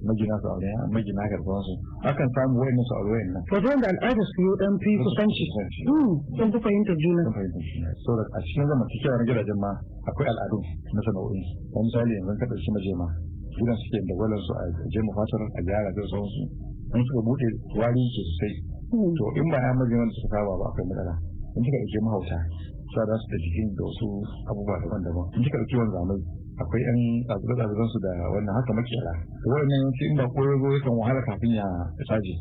magina 0.05 0.35
su 0.39 0.45
aure 0.47 0.69
a 0.77 0.83
magina 0.93 1.21
karfan 1.33 1.61
su 1.65 1.73
akan 2.05 2.27
samu 2.37 2.55
wayan 2.61 2.79
su 2.85 2.93
aure 3.01 3.09
wayan 3.17 3.29
nan 3.33 3.43
wato 3.51 3.67
wanda 3.67 3.87
al'adar 3.91 4.25
su 4.31 4.39
yau 4.45 4.55
dan 4.61 4.73
fi 4.79 4.91
kusanci. 5.03 5.45
Sun 6.37 6.47
fi 6.53 6.57
fahimtar 6.85 6.97
juna. 7.01 7.21
Sun 7.25 7.33
fahimta 7.33 7.59
so 8.05 8.11
da 8.15 8.23
a 8.37 8.39
cikin 8.45 8.67
zamantakewa 8.69 9.17
na 9.17 9.23
gidajen 9.25 9.57
ma 9.59 9.71
akwai 10.09 10.27
al'adu 10.29 10.59
na 10.93 11.01
sana'o'i. 11.01 11.41
Wani 11.73 11.85
misali 11.89 12.13
yanzu 12.13 12.33
ka 12.39 12.45
ɗauki 12.45 12.69
majema 12.75 13.07
gidan 13.57 13.75
suke 13.81 13.97
da 14.05 14.13
gwalar 14.15 14.39
su 14.45 14.51
a 14.53 14.63
je 14.93 14.99
mu 15.01 15.11
fatar 15.17 15.41
a 15.41 15.61
gyara 15.65 15.89
da 15.95 16.01
sauransu. 16.09 16.43
In 16.95 17.01
suka 17.05 17.21
buɗe 17.25 17.47
wari 17.79 18.03
sosai 18.13 18.53
to 19.17 19.23
in 19.41 19.47
ba 19.49 19.57
ya 19.57 19.71
majiman 19.73 20.07
da 20.07 20.13
suka 20.21 20.37
kawo 20.37 20.53
ba 20.61 20.65
akwai 20.69 20.85
matsala. 20.89 21.13
In 21.57 21.61
suka 21.65 21.77
ɗauki 21.81 21.99
mahauta 22.05 22.37
su 22.91 22.97
da 23.09 23.15
su 23.21 23.25
da 23.31 23.37
jikin 23.43 23.67
da 23.77 23.81
wasu 23.87 24.07
abubuwa 24.49 24.77
daban-daban. 24.83 25.25
In 25.35 25.41
suka 25.45 25.57
ɗauki 25.61 25.75
wanzamai 25.79 26.19
akwai 26.61 26.81
yan 26.87 26.99
ɗazuɗazuɗan 27.27 27.87
su 27.93 27.97
da 28.05 28.11
wannan 28.33 28.53
haka 28.57 28.71
makera. 28.77 29.13
To 29.43 29.47
wannan 29.53 29.79
yanci 29.83 30.03
in 30.09 30.13
ba 30.19 30.25
koyo 30.33 30.53
zo 30.61 30.67
yakan 30.75 30.93
wahala 30.99 31.21
kafin 31.27 31.53
ya 31.59 31.67
saje 32.07 32.33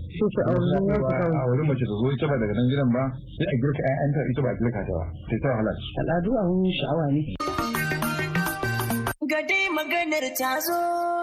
a 0.46 1.42
wurin 1.48 1.66
mace 1.68 1.84
ta 1.84 1.94
zo 2.00 2.06
ita 2.14 2.26
ba 2.30 2.36
daga 2.38 2.52
nan 2.54 2.66
gidan 2.70 2.88
ba 2.94 3.02
sai 3.36 3.46
a 3.50 3.54
girka 3.60 3.82
ƴaƴanta 3.86 4.20
ita 4.30 4.40
ba 4.44 4.50
a 4.50 4.56
girka 4.58 4.80
ta 4.86 4.92
ba. 4.98 5.04
Sai 5.28 5.38
ta 5.42 5.48
wahala 5.50 5.72
al'adu 6.00 6.30
abun 6.40 6.64
sha'awa 6.78 7.04
ne. 7.14 7.22
Ga 9.30 9.40
dai 9.48 9.64
maganar 9.74 10.26
ta 10.38 10.50
zo. 10.66 11.13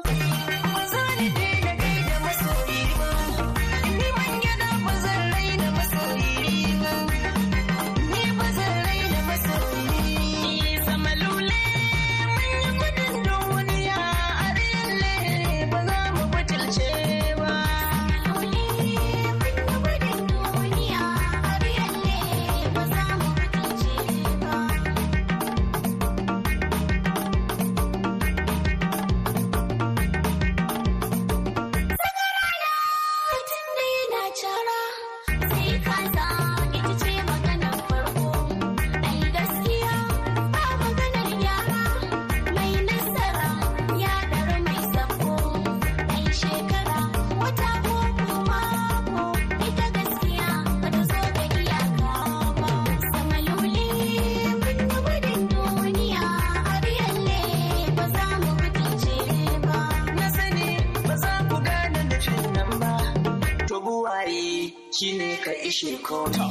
chara. 34.33 35.20
Shi 65.01 65.11
ne 65.17 65.29
ka 65.43 65.51
ishe 65.69 65.91
kota. 66.05 66.45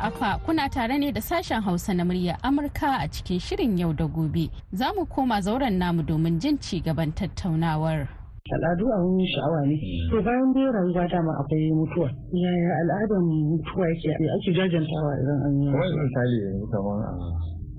Sha'afa. 0.00 0.38
Kuna 0.44 0.68
tare 0.68 0.98
ne 0.98 1.12
da 1.12 1.20
sashen 1.20 1.62
Hausa 1.62 1.94
na 1.94 2.04
murya 2.04 2.36
Amurka 2.42 2.98
a 3.00 3.08
cikin 3.08 3.40
shirin 3.40 3.78
yau 3.78 3.92
da 3.92 4.06
gobe. 4.06 4.50
Za 4.72 4.92
mu 4.94 5.06
koma 5.06 5.40
zauren 5.40 5.78
namu 5.78 6.02
domin 6.02 6.38
jin 6.40 6.58
ci 6.58 6.80
gaban 6.80 7.12
tattaunawar. 7.12 8.08
al'adu 8.46 8.86
abun 8.94 9.18
sha'awa 9.26 9.66
ne. 9.66 9.76
To 10.10 10.22
bayan 10.22 10.52
dai 10.54 10.70
rayuwa 10.70 11.08
dama 11.10 11.32
akwai 11.40 11.70
mutuwa. 11.74 12.08
Yaya 12.32 12.72
al'adar 12.82 13.20
mutuwa 13.20 13.88
yake? 13.88 14.10
Ake 14.14 14.50
jajantawa 14.54 15.12
idan 15.18 15.38
an 15.46 15.54
yi 15.62 15.66
yanzu 15.66 15.96
misali 15.98 16.36
yanzu 16.46 16.66
kamar 16.70 17.02
a 17.02 17.12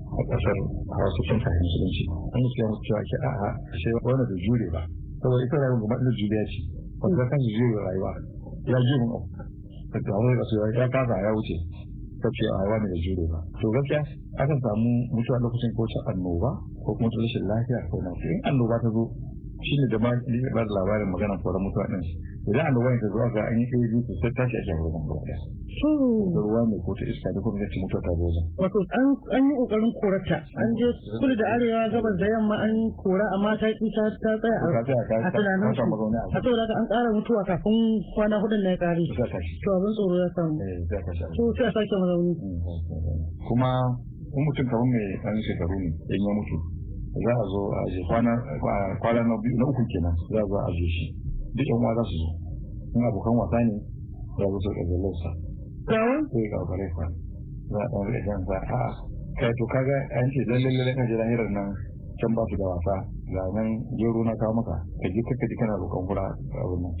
a 0.08 0.22
ƙasar 0.28 0.56
hausa 0.92 1.20
sun 1.28 1.38
fahimci 1.40 1.76
musulunci. 1.80 2.04
An 2.34 2.40
yi 2.44 2.48
cewa 2.52 2.70
cewa 2.84 3.00
ke 3.08 3.16
a'a 3.24 3.48
sai 3.80 3.92
wani 4.04 4.24
da 4.28 4.34
jure 4.44 4.66
ba. 4.74 4.82
Saboda 5.22 5.44
ita 5.44 5.56
rayuwa 5.56 5.80
gaba 5.88 6.10
juriya 6.18 6.44
ce. 6.52 6.60
Wanda 7.00 7.24
kan 7.30 7.40
jure 7.40 7.78
rayuwa 7.88 8.12
ya 8.68 8.76
ji 8.84 8.94
mun 9.00 9.10
abu. 9.16 9.26
Da 9.88 10.12
wani 10.12 10.76
ya 10.76 10.88
kasa 10.92 11.14
ya 11.16 11.30
wuce. 11.32 11.56
Ce 12.26 12.44
a 12.50 12.60
wani 12.66 12.86
da 12.90 12.96
jure 12.98 13.24
ba. 13.30 13.38
To 13.62 13.66
gaskiya 13.70 14.00
akan 14.42 14.58
samu 14.58 14.90
mutuwa 15.14 15.38
lokacin 15.38 15.70
ko 15.78 15.82
ta 15.86 16.00
annoba 16.10 16.50
ko 16.82 16.90
kuma 16.98 17.08
ta 17.12 17.18
rashin 17.22 17.44
lafiya 17.46 17.78
ko 17.90 17.96
na 18.02 18.10
in 18.18 18.38
annoba 18.50 18.76
ta 18.82 18.88
zo 18.90 19.02
shi 19.62 19.74
ne 19.78 19.86
da 19.94 19.98
ma 20.02 20.10
ba 20.54 20.60
da 20.66 20.72
labarin 20.74 21.08
magana 21.14 21.34
sauran 21.42 21.62
mutuwa 21.62 21.86
ɗin. 21.90 22.02
Idan 22.48 22.66
annoba 22.68 22.90
ta 23.00 23.06
zo 23.12 23.18
aka 23.28 23.40
an 23.44 23.56
yi 23.60 23.64
ɗaya 23.70 23.86
biyu 23.92 24.00
sai 24.20 24.32
tashi 24.36 24.56
a 24.56 24.62
shahararren 24.66 25.04
gaba 25.04 25.20
ɗaya. 25.20 25.36
Da 26.32 26.40
ruwa 26.42 26.60
ne 26.68 26.76
ko 26.84 26.90
ta 26.96 27.04
iska 27.04 27.28
da 27.34 27.40
kuma 27.44 27.58
zai 27.60 27.78
mutuwa 27.82 28.00
ta 28.02 28.12
zo 28.18 28.26
zan 28.34 28.46
wato 28.58 28.78
an 29.36 29.42
yi 29.44 29.54
ƙoƙarin 29.58 29.92
korata 30.00 30.38
an 30.56 30.68
je 30.78 30.86
kudu 31.20 31.34
da 31.36 31.44
arewa 31.54 31.82
gabas 31.92 32.14
da 32.18 32.26
yamma 32.32 32.56
an 32.66 32.74
kora 32.96 33.26
amma 33.36 33.52
ta 33.60 33.68
ki 33.68 33.86
ta 33.94 34.04
tsaya 34.16 34.58
a 35.22 35.30
tunanin 35.30 35.72
su 35.76 35.82
a 35.84 36.40
saboda 36.40 36.62
haka 36.64 36.74
an 36.80 36.86
ƙara 36.88 37.08
mutuwa 37.12 37.42
kafin 37.44 37.78
kwana 38.16 38.36
hudun 38.40 38.60
na 38.64 38.70
ya 38.72 38.76
ƙare. 38.80 39.02
To 39.62 39.68
abin 39.76 39.92
tsoro 39.92 40.16
ya 40.18 40.28
samu. 40.34 40.56
Eh 40.58 40.78
to 41.36 41.42
sai 41.52 41.66
a 41.68 41.70
sake 41.72 41.94
mazauni. 42.00 42.32
Kuma 43.46 43.70
in 44.34 44.40
mutum 44.44 44.66
kamar 44.72 44.86
mai 44.88 45.06
ɗan 45.22 45.36
shekaru 45.44 45.76
ne 45.78 45.88
in 46.16 46.20
ya 46.24 46.32
mutu 46.32 46.56
za 47.24 47.32
a 47.32 47.44
zo 47.52 47.60
a 47.76 47.80
je 47.92 48.00
kwana 48.08 49.20
na 49.22 49.64
uku 49.68 49.82
kenan 49.92 50.14
za 50.32 50.40
a 50.40 50.46
zo 50.48 50.56
a 50.58 50.70
je 50.72 50.86
shi. 50.96 51.06
Duk 51.56 51.66
yan 51.66 51.78
uwa 51.80 51.94
za 51.96 52.02
su 52.04 52.16
zo. 52.22 52.47
In 52.94 53.02
abokan 53.04 53.34
wasa 53.36 53.58
ne 53.68 53.76
za 54.38 54.44
a 54.44 54.58
su 54.62 54.70
ɗaga 54.76 54.96
lausa 55.02 55.30
gawan 55.88 56.20
sai 56.30 56.46
ga 56.52 56.58
bare 56.68 56.86
fa. 56.96 57.04
Za 57.72 57.78
a 57.80 57.86
ɗan 57.92 58.02
rage 58.06 58.20
jan 58.28 58.40
sa. 58.48 58.56
A 58.60 58.80
kai 59.38 59.52
to 59.56 59.64
kaga 59.72 59.96
an 60.18 60.26
ce 60.32 60.40
lalle 60.50 60.70
lalle 60.78 60.92
kan 60.96 61.06
je 61.08 61.14
lahirar 61.16 61.48
nan 61.56 61.68
can 62.20 62.30
ba 62.36 62.42
su 62.50 62.56
da 62.60 62.66
wasa. 62.72 62.94
Ga 63.32 63.42
nan 63.56 63.68
gero 63.96 64.20
na 64.24 64.34
kawo 64.40 64.52
maka. 64.60 64.76
Ka 65.00 65.06
je 65.08 65.20
kaka 65.28 65.44
ji 65.48 65.54
kana 65.60 65.74
roƙon 65.80 66.04
fura 66.08 66.24
a 66.28 66.60
wannan 66.68 66.92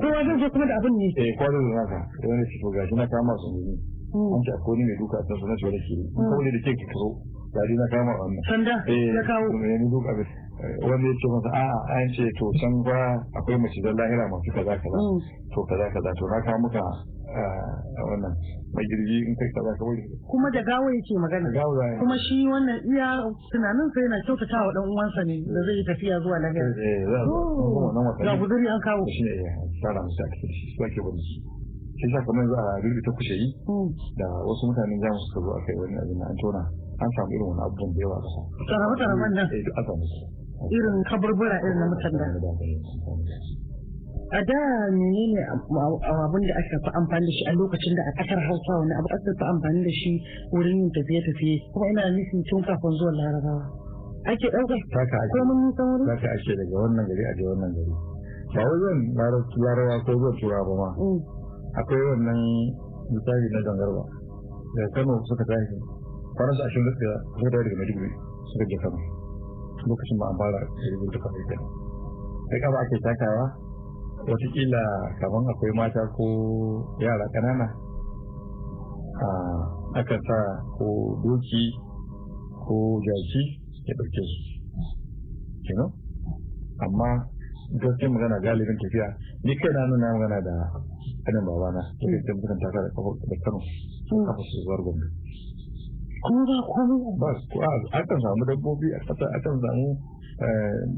kowa 0.00 0.20
zai 0.26 0.36
je 0.40 0.46
kuma 0.52 0.64
da 0.68 0.74
abin 0.80 0.94
ne? 1.00 1.08
Eh 1.16 1.32
kwado 1.38 1.56
da 1.56 1.70
naka. 1.80 1.98
Wani 2.28 2.44
shi 2.50 2.56
gashi 2.76 2.94
na 3.00 3.06
kama 3.08 3.32
su 3.42 3.48
ne. 3.54 3.74
An 4.12 4.40
ce 4.44 4.50
akwai 4.56 4.76
ni 4.76 4.82
mai 4.88 4.96
duka 5.00 5.18
ta 5.28 5.34
sunan 5.40 5.56
shi 5.60 5.68
da 5.72 5.80
ke. 5.86 5.96
Kawai 6.16 6.50
da 6.52 6.60
ke 6.64 6.70
ki 6.76 6.86
karo 6.92 7.08
gari 7.54 7.74
na 7.80 7.86
kama 7.92 8.12
wannan. 8.20 8.42
Sanda 8.48 8.74
eh 8.92 9.12
ya 9.16 9.22
kawo. 9.24 9.46
ne 9.56 9.76
ni 9.80 9.86
duka 9.88 10.10
abin 10.12 10.28
wanda 10.58 11.06
ya 11.06 11.14
ce 11.14 11.26
masa 11.30 11.50
a'a 11.54 11.78
an 11.98 12.06
ce 12.14 12.24
to 12.38 12.46
can 12.58 12.74
ba 12.82 12.98
akwai 13.38 13.58
mace 13.58 13.78
da 13.82 13.90
lahira 13.94 14.26
masu 14.28 14.50
kaza 14.54 14.74
kaza. 14.74 14.98
Mm. 14.98 15.18
to 15.54 15.60
kaza 15.70 15.86
kaza 15.94 16.10
to 16.18 16.24
na 16.26 16.38
kawo 16.42 16.58
maka 16.66 16.82
a 17.28 18.02
wannan 18.08 18.32
mai 18.74 18.84
girgi 18.88 19.16
in 19.22 19.34
kai 19.38 19.50
kaza 19.54 19.72
kawai 19.78 20.00
kuma 20.26 20.48
da 20.50 20.60
gawa 20.64 20.88
yake 20.90 21.14
magana. 21.20 21.48
Kuma 22.00 22.16
shi 22.18 22.42
wannan 22.48 22.78
iya 22.90 23.08
tunanin 23.52 23.88
sa 23.94 23.98
yana 24.02 24.18
kyautata 24.26 24.58
wa 24.66 24.70
dan 24.74 24.84
uwansa 24.88 25.22
ne 25.28 25.36
da 25.46 25.60
zai 25.62 25.82
tafiya 25.86 26.16
zuwa 26.24 26.38
lahira. 26.42 26.70
Eh 26.74 27.06
a 27.06 27.20
wannan 27.28 28.02
wata 28.08 28.20
ga 28.26 28.32
guduri 28.40 28.66
an 28.66 28.80
kawo. 28.82 29.02
Shi 29.06 29.22
ne 29.28 29.32
ya 29.44 29.52
tsara 29.78 30.00
musu 30.02 30.20
a 30.22 30.26
cikin 30.32 30.50
shi 30.52 30.64
su 30.74 30.80
ake 30.84 31.00
bari 31.04 31.22
shi 31.98 32.06
sa 32.14 32.18
kamar 32.26 32.44
za 32.50 32.58
a 32.58 32.72
rubuta 32.82 33.10
kushe 33.14 33.34
yi 33.38 33.48
Mm. 33.68 33.88
da 34.18 34.26
wasu 34.46 34.66
mutanen 34.70 34.98
jamus 35.02 35.22
suka 35.34 35.40
zo 35.44 35.50
aka 35.58 35.70
yi 35.72 35.78
wani 35.82 35.96
abin 36.02 36.22
an 36.22 36.36
tona 36.42 36.62
an 37.02 37.08
samu 37.14 37.30
irin 37.34 37.46
wani 37.50 37.62
abubuwan 37.66 37.90
da 37.94 37.98
yawa 38.02 38.16
a 38.16 38.20
ƙasa. 38.22 38.40
Tsarabe-tsaraben 38.68 39.32
nan. 39.34 39.46
Eh, 39.50 39.78
an 39.78 39.82
samu 39.86 40.04
su. 40.06 40.18
Irin 40.66 40.96
kaburbura 41.08 41.56
irin 41.62 41.78
na 41.78 41.86
mutan 41.86 42.12
da 42.18 42.26
a 44.28 44.40
da 44.44 44.60
menene 44.92 45.40
abin 45.48 46.44
da 46.48 46.54
aka 46.60 46.76
fi 46.84 46.90
amfani 46.98 47.24
da 47.26 47.32
shi 47.36 47.42
a 47.48 47.52
lokacin 47.56 47.94
da 47.96 48.02
a 48.02 48.12
ƙasar 48.18 48.40
hausa 48.48 48.72
wani 48.82 48.92
abu 48.98 49.08
aka 49.16 49.30
fi 49.38 49.44
amfani 49.52 49.80
da 49.86 49.92
shi 50.00 50.12
wurin 50.52 50.76
yin 50.82 50.90
tafiye-tafiye 50.92 51.56
kuma 51.72 51.86
ina 51.90 52.02
nufin 52.12 52.40
tun 52.48 52.60
kafin 52.66 52.92
zuwan 52.98 53.14
larabawa 53.16 53.64
ake 54.28 54.46
ake, 54.50 54.76
ko 55.32 55.38
mun 55.48 55.58
nisan 55.64 55.86
wuri 55.94 56.04
taka 56.10 56.28
ake 56.36 56.52
daga 56.58 56.76
wannan 56.82 57.04
gari 57.08 57.24
a 57.24 57.32
je 57.38 57.44
wannan 57.48 57.70
gari. 57.76 57.92
Ba 58.52 58.60
wai 58.66 58.78
zan 58.82 58.98
larabawa 59.62 60.04
ko 60.04 60.10
zuwa 60.18 60.32
turawa 60.40 60.64
ba 60.68 60.74
ma. 60.82 60.88
Mm. 61.00 61.18
Akwai 61.80 62.02
wannan 62.12 62.40
misali 63.08 63.46
na 63.54 63.60
gangarba. 63.64 64.02
Daga 64.76 64.88
Kano 64.94 65.14
suka 65.28 65.44
tashi. 65.48 65.76
Kwanan 66.36 66.54
su 66.56 66.62
ashirin 66.66 66.84
da 66.84 66.92
suka 67.38 67.48
tashi 67.48 67.64
daga 67.64 67.76
Maiduguri 67.78 68.10
suka 68.52 68.64
je 68.68 68.76
Kano. 68.82 68.98
Lokacin 69.86 70.16
ba 70.18 70.26
an 70.30 70.36
fara 70.38 70.60
jirgin 70.82 71.10
ta 71.14 71.18
kafin 71.22 71.44
kenan. 71.48 71.68
Sai 72.48 72.58
kaba 72.64 72.78
ake 72.82 72.96
takawa 73.04 73.44
wataƙila 74.26 74.82
kaman 75.20 75.44
akwai 75.52 75.72
mata 75.78 76.02
ko 76.16 76.24
yara 76.98 77.26
ƙanana 77.32 77.66
a 79.18 79.28
akan 80.00 80.20
sa 80.26 80.38
ko 80.78 80.86
doki 81.24 81.64
ko 82.66 83.00
jaki 83.06 83.42
ya 83.86 83.94
ɗauke 83.98 84.22
su 84.30 84.40
kenan 85.66 85.90
amma 86.84 87.08
gaskiyar 87.80 88.10
magana 88.12 88.36
galibin 88.44 88.78
tafiya 88.78 89.06
ni 89.44 89.54
kai 89.56 89.72
na 89.72 89.86
nuna 89.86 90.08
magana 90.14 90.38
da 90.44 90.54
kanin 91.24 91.44
babana 91.46 91.82
kai 92.00 92.20
da 92.26 92.32
mukan 92.34 92.58
taka 92.62 92.80
da 92.84 92.90
kano 93.44 93.58
kafa 94.26 94.42
su 94.50 94.56
zuwa 94.64 94.76
gwamnati 94.84 95.17
kuma 96.24 96.42
ba 96.48 96.56
komai 96.72 96.98
ba 97.20 97.30
ko 97.50 97.56
a 97.62 97.70
akan 97.98 98.18
samu 98.24 98.42
dabbobi 98.50 98.88
a 98.94 98.98
kasa 99.08 99.24
akan 99.38 99.54
samu 99.64 99.86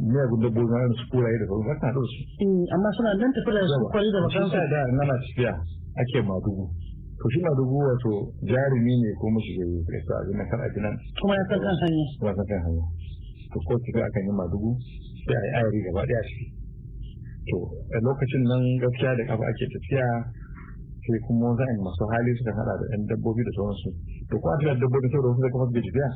miyagun 0.09 0.41
dabbobi 0.45 0.69
na 0.69 0.95
su 0.99 1.05
kuraye 1.11 1.37
da 1.41 1.47
sauran 1.49 1.79
kan 1.81 1.89
haɗu 1.89 2.01
da 2.05 2.09
su. 2.13 2.21
Mm, 2.45 2.65
amma 2.75 2.89
suna 2.97 3.11
nan 3.21 3.31
tafi 3.35 3.51
da 3.57 3.63
su 3.73 3.77
kwari 3.93 4.09
da 4.13 4.19
shi 4.21 4.37
bakansu 4.37 4.51
sa 4.53 4.63
da 4.73 4.81
in 4.91 4.99
ana 5.01 5.15
tafiya 5.21 5.53
ake 6.01 6.19
madugu. 6.29 6.65
To 7.21 7.25
shi 7.33 7.39
madugu 7.45 7.77
wato 7.85 8.13
jarumi 8.45 8.95
ne 9.01 9.11
ko 9.21 9.25
mashi 9.33 9.53
da 9.57 9.65
ya 9.97 10.01
sa 10.09 10.13
abin 10.21 10.37
nan 10.37 10.47
kar 10.51 10.61
abin 10.67 10.83
nan 10.85 10.95
kuma 11.21 11.35
ya 11.37 11.45
san 11.49 11.59
kan 11.65 11.75
hanya. 11.81 12.05
Kuma 12.21 12.33
san 12.37 12.47
kan 12.51 12.61
hanya. 12.69 12.85
To 13.53 13.57
ko 13.65 13.73
tafiya 13.81 14.05
akan 14.09 14.23
yi 14.29 14.33
madugu 14.37 14.71
sai 15.25 15.37
a 15.37 15.41
yi 15.41 15.51
ayari 15.57 15.81
gaba 15.89 16.01
ɗaya 16.05 16.23
ciki 16.29 16.47
to 17.49 17.57
a 17.97 17.99
lokacin 18.05 18.43
nan 18.45 18.63
gaskiya 18.83 19.13
da 19.17 19.23
kafa 19.25 19.45
ake 19.49 19.65
tafiya 19.73 20.07
sai 21.01 21.19
kuma 21.27 21.49
a 21.57 21.65
yi 21.65 21.81
masu 21.81 22.05
hali 22.13 22.31
suka 22.37 22.53
hada 22.61 22.73
da 22.77 22.85
ɗan 22.93 23.03
dabbobi 23.09 23.43
da 23.45 23.53
sauransu. 23.57 23.91
Kuma 24.39 24.55
da 24.63 24.75
dabbobi 24.79 25.09
saboda 25.11 25.29
wasu 25.33 25.41
da 25.43 25.49
kafa 25.51 25.65
suke 25.67 25.81
tafiya 25.83 26.09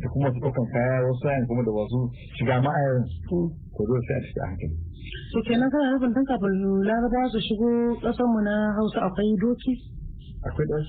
da 0.00 0.06
kuma 0.12 0.26
su 0.34 0.38
ɗaukan 0.42 0.66
kaya 0.72 0.96
wasu 1.06 1.20
sayan 1.22 1.42
kuma 1.48 1.62
da 1.64 1.70
wasu 1.72 1.98
shiga 2.36 2.54
ma'ayarin 2.60 3.06
Mm. 3.30 3.48
ko 3.74 3.80
zo 3.88 3.94
sai 4.06 4.16
a 4.18 4.20
ciki 4.24 4.38
a 4.40 4.46
hankali. 4.50 4.76
To 5.32 5.38
kenan 5.46 5.68
kana 5.70 5.86
nufin 5.94 6.10
tun 6.14 6.24
kafin 6.28 6.54
larabawa 6.86 7.26
su 7.32 7.38
shigo 7.46 7.68
ƙasarmu 8.02 8.40
na 8.46 8.54
hausa 8.76 8.98
akwai 9.06 9.34
doki? 9.42 9.72
Akwai 10.46 10.66
ɗan 10.70 10.82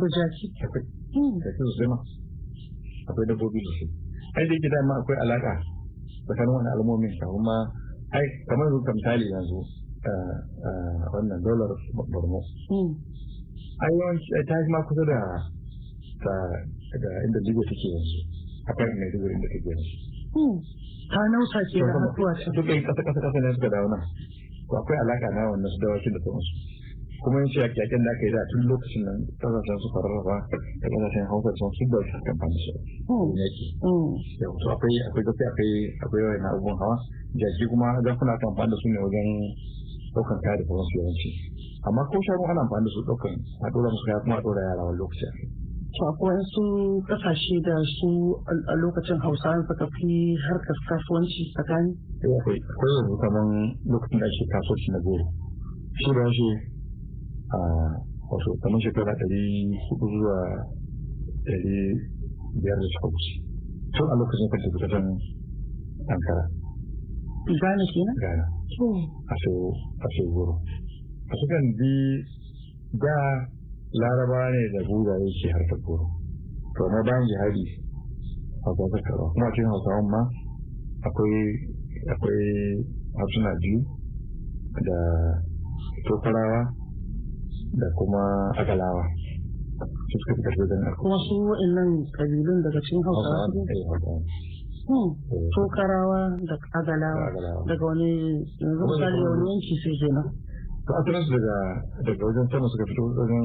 da 0.00 0.06
jaki. 0.16 0.46
Akwai. 0.64 0.82
Da 1.42 1.48
su 1.56 1.62
sosai 1.68 1.86
ma. 1.92 1.98
Akwai 3.08 3.26
dabbobi 3.28 3.60
da 3.64 3.70
su 3.78 3.84
ai 4.36 4.44
da 4.48 4.52
yake 4.54 4.68
dama 4.68 4.94
akwai 5.00 5.18
alaka 5.24 5.52
tsakanin 6.28 6.52
wani 6.56 6.68
al'ummomin 6.74 7.12
kafin 7.20 7.42
ma 7.48 7.56
ai 8.16 8.26
kamar 8.48 8.64
yanzu 8.68 8.80
ka 8.86 8.92
misali 8.96 9.24
yanzu 9.32 9.58
ah, 10.08 10.36
ah, 10.68 11.00
wannan 11.16 11.40
dolar 11.42 11.70
borno. 12.12 12.40
Mm. 12.72 12.90
ai 13.82 13.92
yawanci 13.98 14.28
ta 14.48 14.54
yi 14.60 14.68
ma 14.72 14.80
kusa 14.84 15.04
da 15.08 15.18
ta 16.22 16.34
da 17.02 17.08
inda 17.26 17.38
jigo 17.46 17.62
take 17.68 17.88
yanzu 17.94 18.18
mai 18.98 19.08
jigo 19.12 19.26
inda 19.30 19.48
take 19.52 19.68
yanzu. 19.70 19.92
Mm. 20.34 20.56
ta 21.08 21.20
nausa 21.32 21.60
ke 21.72 21.78
da 21.80 21.92
hatuwa 22.04 22.32
ce 22.36 22.48
ƙasa 22.84 23.00
ƙasa 23.06 23.20
ƙasa 23.24 23.38
ne 23.40 23.52
suka 23.56 23.68
dawo 23.72 23.88
nan. 23.88 24.02
Akwai 24.68 24.98
alaƙa 25.00 25.28
na 25.32 25.42
wannan 25.48 25.70
su 25.72 25.78
dawakin 25.80 26.12
da 26.12 26.20
sauransu. 26.20 26.52
Kuma 27.24 27.38
yin 27.40 27.50
yaƙi 27.56 27.76
yaƙin 27.80 28.02
da 28.04 28.10
aka 28.12 28.24
yi 28.28 28.32
da 28.36 28.40
tun 28.52 28.62
lokacin 28.68 29.02
nan 29.08 29.18
ƙasashen 29.40 29.76
su 29.82 29.88
fararraba 29.94 30.36
da 30.80 30.86
ƙasashen 30.92 31.24
hausa 31.32 31.50
sun 31.56 31.70
su 31.72 31.84
da 31.88 31.98
su 32.04 32.16
yaƙi 33.40 33.64
Mm. 33.80 34.12
yau 34.44 34.52
to 34.60 34.66
akwai 34.74 34.96
akwai 35.08 35.22
gaskiya 35.24 35.48
akwai 35.48 35.72
akwai 36.04 36.20
yawan 36.22 36.44
abubuwan 36.52 36.76
hawa. 36.82 36.96
Jaki 37.40 37.64
kuma 37.72 37.88
zakuna 38.04 38.36
kan 38.36 38.48
amfani 38.52 38.70
da 38.70 38.76
su 38.82 38.86
ne 38.92 38.98
wajen 39.00 39.28
ɗaukan 40.14 40.38
kaya 40.44 40.56
da 40.60 40.64
sauransu 40.68 40.94
yawanci. 41.00 41.30
Amma 41.88 42.02
ko 42.10 42.16
shanu 42.26 42.44
ana 42.52 42.60
amfani 42.68 42.84
da 42.84 42.90
su 42.94 43.00
ɗaukan 43.08 43.34
a 43.64 43.66
ɗora 43.72 43.88
musu 43.92 44.04
kaya 44.06 44.20
kuma 44.22 44.34
a 44.36 44.42
ɗora 44.44 44.60
yara 44.68 44.82
wani 44.84 44.98
lokaci 45.00 45.24
akwai 46.06 46.34
wasu 46.38 46.64
ƙasashe 47.08 47.56
da 47.66 47.74
su 47.98 48.08
a- 48.50 48.76
lokacin 48.82 49.18
hausawan 49.24 49.62
suka 49.66 49.86
fi 49.94 50.08
harkar 50.46 50.78
kasuwanci 50.88 51.42
tsakani? 51.54 51.92
Sai 52.20 52.30
akwai 52.38 52.58
yanzu 52.58 53.14
kaman 53.22 53.48
lokacin 53.90 54.18
da 54.20 54.26
ake 54.26 54.44
kasuwanci 54.52 54.88
na 54.94 54.98
goro. 55.04 55.24
Shi 55.98 56.10
da 56.14 56.24
shi 56.36 56.48
a 57.54 57.58
wato 58.30 58.50
kamar 58.62 58.80
shekara 58.84 59.12
ɗari 59.18 59.44
huɗu 59.88 60.06
zuwa 60.12 60.38
ɗari 61.48 61.76
biyar 62.62 62.76
da 62.78 62.86
suka 62.92 63.06
wuce. 63.12 63.32
Tun 63.96 64.06
a 64.12 64.14
lokacin 64.20 64.46
kan 64.52 64.58
tafi 64.62 64.78
kasan 64.84 65.06
ankara. 66.12 66.44
Gane 67.48 67.84
kenan? 67.92 68.16
Ghana. 68.22 68.44
To 68.76 68.84
a 69.32 69.34
sayo 70.12 70.28
goro. 70.36 70.54
A 71.30 71.34
sukan 71.40 71.64
bi 71.78 71.92
da 73.00 73.16
laraba 73.92 74.40
ne 74.52 74.62
da 74.74 74.80
buzaye 74.88 75.28
ke 75.40 75.48
harkar 75.52 75.78
goro. 75.84 76.06
To 76.76 76.82
na 76.92 77.00
bayan 77.02 77.24
jihadi 77.28 77.64
hausa 78.64 78.84
ta 78.92 78.98
karɓa 79.06 79.24
kuma 79.32 79.50
cikin 79.52 79.68
hausawan 79.72 80.06
ma 80.12 80.20
akwai 81.06 81.38
akwai 82.12 82.42
harsuna 83.18 83.50
biyu 83.60 83.80
da 84.86 84.98
tokarawa 86.06 86.60
da 87.80 87.86
kuma 87.96 88.22
agalawa. 88.60 89.04
Su 89.78 90.16
suka 90.18 90.34
fi 90.34 90.40
ƙarfi 90.42 90.64
don 90.68 90.82
kuma 91.00 91.16
su 91.26 91.34
wa'annan 91.48 91.90
kabilun 92.12 92.58
daga 92.62 92.80
cikin 92.80 93.02
hausawa 93.04 93.46
su 93.52 93.60
Hmm. 94.88 95.12
Eh, 95.28 95.48
tokarawa 95.52 96.32
da 96.48 96.56
da 96.56 96.80
agalawa. 96.88 97.60
Daga 97.68 97.84
wani 97.84 98.40
yanzu 98.56 98.80
da 98.80 98.84
misali 98.88 99.20
wani 99.20 99.44
yanki 99.52 99.74
sai 99.84 99.96
kenan. 100.00 100.26
To 100.88 100.92
asalin 100.96 101.22
su 101.28 101.30
daga 101.36 101.56
daga 102.08 102.22
wajen 102.24 102.46
sama 102.48 102.66
suka 102.72 102.84
fito 102.88 103.02
wajen 103.20 103.44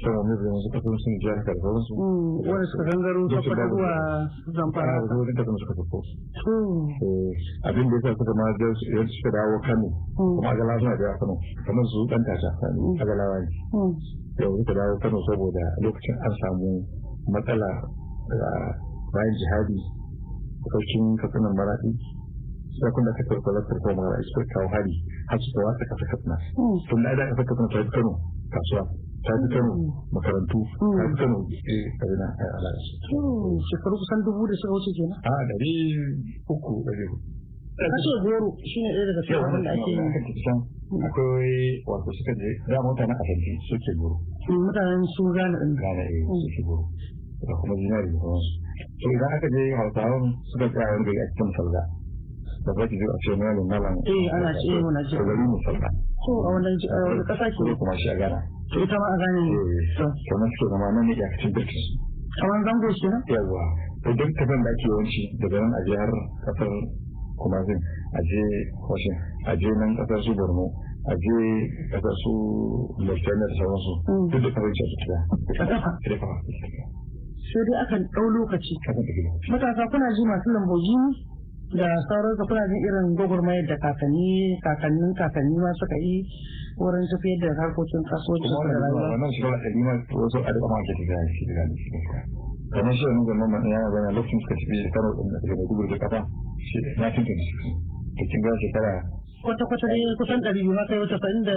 sama 0.00 0.20
mai 0.24 0.36
bayan 0.40 0.60
suka 0.64 0.78
fito 0.80 0.96
sun 1.00 1.14
jihar 1.24 1.38
da 1.44 1.52
sauransu 1.60 1.92
Hmm, 1.96 2.44
wanda 2.48 2.66
suka 2.72 2.82
gangaro 2.92 3.20
ta 3.28 3.38
dawo 3.40 3.68
zuwa 3.72 3.88
a 3.88 4.50
zamfara 4.56 4.92
wajen 5.00 5.16
wajen 5.20 5.34
takwas 5.40 5.56
suka 5.64 5.74
fito 5.80 5.98
to 6.44 6.52
abin 7.68 7.86
da 7.88 7.96
ya 7.96 8.00
sa 8.04 8.10
suka 8.20 8.32
ma 8.36 8.44
da 8.60 8.64
yanzu 8.68 9.12
suka 9.16 9.30
dawo 9.36 9.56
kano 9.64 9.88
kuma 10.16 10.48
agalawa 10.52 10.78
suna 10.80 10.94
da 11.00 11.10
kano 11.20 11.34
kamar 11.64 11.84
su 11.92 11.98
dan 12.12 12.22
tata 12.28 12.50
agalawa 13.00 13.36
ne 13.40 13.48
yau 14.40 14.52
suka 14.60 14.72
dawo 14.76 14.94
kano 15.04 15.18
saboda 15.28 15.64
lokacin 15.84 16.16
an 16.24 16.32
samu 16.40 16.70
matsala 17.32 17.70
bayan 19.12 19.34
jihadi 19.40 19.78
sarkin 20.64 21.04
katsinan 21.20 21.52
maraɗi 21.56 21.90
saƙon 22.82 23.04
da 23.06 23.10
aka 23.14 23.22
karɓar 23.28 23.62
ko 23.82 23.88
maraɗi 23.98 24.24
suka 24.30 24.44
kawo 24.52 24.66
hari 24.74 24.94
har 25.30 25.38
suka 25.44 25.60
watsa 25.66 25.84
kasa 25.90 26.04
katsina. 26.10 26.36
Hmm. 26.58 26.76
tun 26.88 27.00
da 27.04 27.10
aka 27.12 27.32
kasa 27.38 27.44
katsina 27.48 27.68
ta 27.72 27.78
fi 27.84 27.90
kano 27.94 28.12
kasuwa 28.52 28.82
ta 29.24 29.32
fi 29.40 29.46
kano 29.54 29.72
makarantu 30.14 30.58
ta 30.78 31.02
fi 31.10 31.14
kano 31.20 31.38
eh 31.72 31.84
karina 32.00 32.26
a 32.42 32.44
alaƙa 32.56 32.80
shekaru 33.68 33.94
kusan 34.00 34.18
dubu 34.24 34.42
da 34.48 34.54
suka 34.60 34.72
wuce 34.74 34.90
kenan. 34.96 35.18
A 35.28 35.32
ɗari 35.48 35.72
uku 36.52 36.72
ɗari 36.86 37.04
kashe 37.88 38.12
goro 38.24 38.48
shine 38.70 38.88
ɗaya 38.92 39.04
daga 39.08 39.22
cikin 39.24 39.44
abin 39.44 39.62
da 39.64 39.70
ake 39.72 39.90
yi. 39.90 40.00
Akwai 41.06 41.82
wato 41.86 42.10
suka 42.12 42.32
je 42.36 42.48
da 42.68 42.78
mutanen 42.84 43.16
asanti 43.16 43.52
suke 43.68 43.92
goro. 44.00 44.16
Mutanen 44.50 45.02
su 45.16 45.22
gane 45.32 45.56
ɗin. 45.60 45.72
Gane 45.80 46.04
eh 46.04 46.22
suke 46.28 46.60
goro. 46.68 46.84
Da 47.40 47.54
kuma 47.60 47.74
zinari 47.80 48.08
da 48.12 48.18
sauransu. 48.20 48.52
So 49.00 49.06
idan 49.14 49.30
aka 49.36 49.46
je 49.54 49.62
hausawan 49.78 50.24
suka 50.52 50.66
tsaya 50.68 50.86
wani 50.92 51.04
gari 51.08 51.20
a 51.20 51.26
cikin 51.30 51.48
salga. 51.56 51.82
Da 52.64 52.70
zaki 52.76 52.96
je 53.00 53.06
a 53.08 53.16
ce 53.24 53.30
malam 53.40 53.66
malam. 53.72 53.94
Eh, 54.04 54.34
ana 54.36 54.50
ce, 54.52 54.68
eh, 54.68 54.80
muna 54.84 55.00
to 55.08 55.16
gari 55.24 55.44
mu 55.48 55.56
salga 55.64 55.88
to 56.24 56.32
a 56.44 56.48
wannan 56.52 56.74
ji- 56.80 56.90
wani 56.92 57.22
ƙasa 57.28 57.44
ke? 57.48 57.60
Ko 57.64 57.72
kuma 57.80 57.94
shi 57.96 58.08
a 58.12 58.14
gana. 58.20 58.38
To 58.70 58.76
ita 58.84 58.96
ma 59.00 59.06
a 59.08 59.16
gane 59.20 59.40
ne. 59.48 59.56
To 59.96 60.04
kamar 60.28 60.48
suke 60.54 60.66
zama 60.72 60.86
nan 60.94 61.02
ne 61.08 61.12
a 61.16 61.28
cikin 61.40 61.50
birkin 61.56 61.84
kamar 62.40 62.58
zango 62.66 62.88
kenan 63.00 63.22
yawa 63.32 63.62
to 64.04 64.08
duk 64.16 64.30
tafin 64.38 64.60
da 64.64 64.70
ake 64.70 64.84
yawanci 64.86 65.22
daga 65.40 65.56
nan 65.60 65.72
a 65.72 65.80
jihar 65.88 66.10
ƙasar 66.44 66.70
kumazin 67.40 67.78
a 68.16 68.20
je 68.28 68.42
kwashin 68.84 69.16
a 69.48 69.52
je 69.56 69.70
nan 69.80 69.90
ƙasar 69.98 70.18
su 70.24 70.32
borno 70.38 70.66
a 71.10 71.12
je 71.16 71.36
ƙasar 71.96 72.14
su 72.22 72.32
mauritania 73.00 73.46
da 73.50 73.54
sauransu. 73.58 73.92
Mm. 74.06 74.26
duk 74.30 74.40
da 74.44 74.48
kawai 74.54 74.72
ce 74.76 74.84
su 74.90 74.96
sai 75.00 75.16
kafa 75.64 76.28
sai 77.50 77.62
dai 77.66 77.76
akan 77.82 78.00
ɗau 78.14 78.26
lokaci. 78.36 78.74
Matasa 79.50 79.82
kuna 79.90 80.08
ji 80.14 80.22
masu 80.30 80.48
lambogi 80.54 80.96
da 81.70 81.86
sauransu 82.10 82.42
kuna 82.50 82.66
jin 82.66 82.82
irin 82.82 83.08
gwagwarmayar 83.14 83.62
da 83.70 83.76
kakanni 83.78 84.58
kakannin 84.58 85.12
kakanni 85.14 85.54
ma 85.62 85.70
suka 85.78 85.96
yi 86.02 86.16
wurin 86.82 87.06
tafiyar 87.06 87.46
da 87.46 87.62
harkokin 87.62 88.02
su 88.02 88.32
da 88.42 88.74
rayuwa? 88.74 89.06
wannan 89.14 89.30
shi 89.30 89.42
ba 89.46 89.54
ɗari 89.54 89.80
ma 89.86 89.94
wasu 90.18 90.38
ke 90.42 90.50
tafiya 90.50 91.18
shi 91.30 91.42
da 91.46 91.52
gani 91.54 91.74
shi 91.78 91.88
kamar 92.74 92.90
shi 92.94 93.04
wani 93.06 93.22
zaman 93.30 93.48
man 93.54 93.62
yana 93.70 93.86
gana 93.94 94.10
lokacin 94.18 94.38
suka 94.42 94.54
tafi 94.58 94.76
da 94.82 94.90
ɗin 95.14 95.26
da 95.30 95.38
daga 95.38 95.54
maiduguri 95.54 95.88
da 95.94 95.96
kafa 96.02 96.18
shi 96.58 96.78
na 96.98 97.06
tuntun 97.14 97.38
su 97.38 97.54
to 98.18 98.22
kin 98.26 98.40
ga 98.42 98.50
shekara 98.58 98.92
kwata-kwata 99.46 99.86
dai 99.86 100.02
kusan 100.18 100.38
ɗari 100.42 100.60
biyu 100.66 100.74
haka 100.74 100.94
yau 100.98 101.06
tasa'in 101.06 101.38
da 101.46 101.54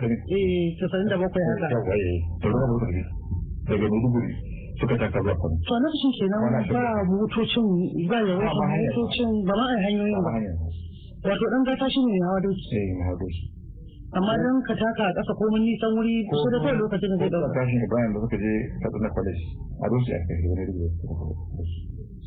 da 0.00 0.06
ne 0.08 0.16
eh 0.24 0.72
tasa'in 0.80 1.06
da 1.12 1.16
bakwai 1.20 1.44
haka. 1.52 1.66
Yawa 1.68 1.92
eh 1.94 2.16
to 2.40 2.48
daga 2.48 3.84
maiduguri. 3.92 4.55
Suka 4.80 4.94
taka 5.00 5.18
zuwa 5.24 5.34
kano. 5.40 5.56
To 5.66 5.74
na 5.80 5.88
shi 5.98 6.08
kenan 6.20 6.40
ba 6.68 6.82
motocin 7.08 7.66
ba 8.10 8.18
ya 8.20 8.34
hanyar. 8.36 8.92
motocin 8.92 9.30
ba 9.48 9.54
ma 9.56 9.64
a 9.72 9.76
hanyoyin 9.84 10.20
ba. 10.20 10.30
Wato 11.26 11.44
ɗan 11.50 11.62
gata 11.66 11.86
shi 11.88 12.00
ne 12.04 12.16
hawa 12.26 12.38
doki. 12.44 12.62
Sai 12.70 12.88
na 12.98 13.04
haɗu 13.10 13.26
shi 13.32 13.44
amma 14.16 14.32
don 14.38 14.58
ka 14.64 14.74
taka 14.78 15.04
a 15.08 15.12
ƙasa 15.16 15.32
ko 15.36 15.42
mun 15.50 15.60
nisan 15.66 15.90
wuri 15.96 16.24
kusa 16.30 16.48
da 16.52 16.58
kawai 16.62 16.78
lokacin 16.78 17.10
da 17.10 17.16
zai 17.20 17.28
ko 17.28 17.36
ɗauka 17.36 17.52
tashin 17.58 17.78
da 17.82 17.86
bayan 17.92 18.10
da 18.14 18.18
suka 18.22 18.36
je 18.38 18.52
katsina 18.80 19.08
college. 19.16 19.42
A 19.82 19.84
rusi 19.92 20.10
a 20.16 20.18
kai 20.24 20.36
wani 20.46 20.64
rigo 20.68 20.86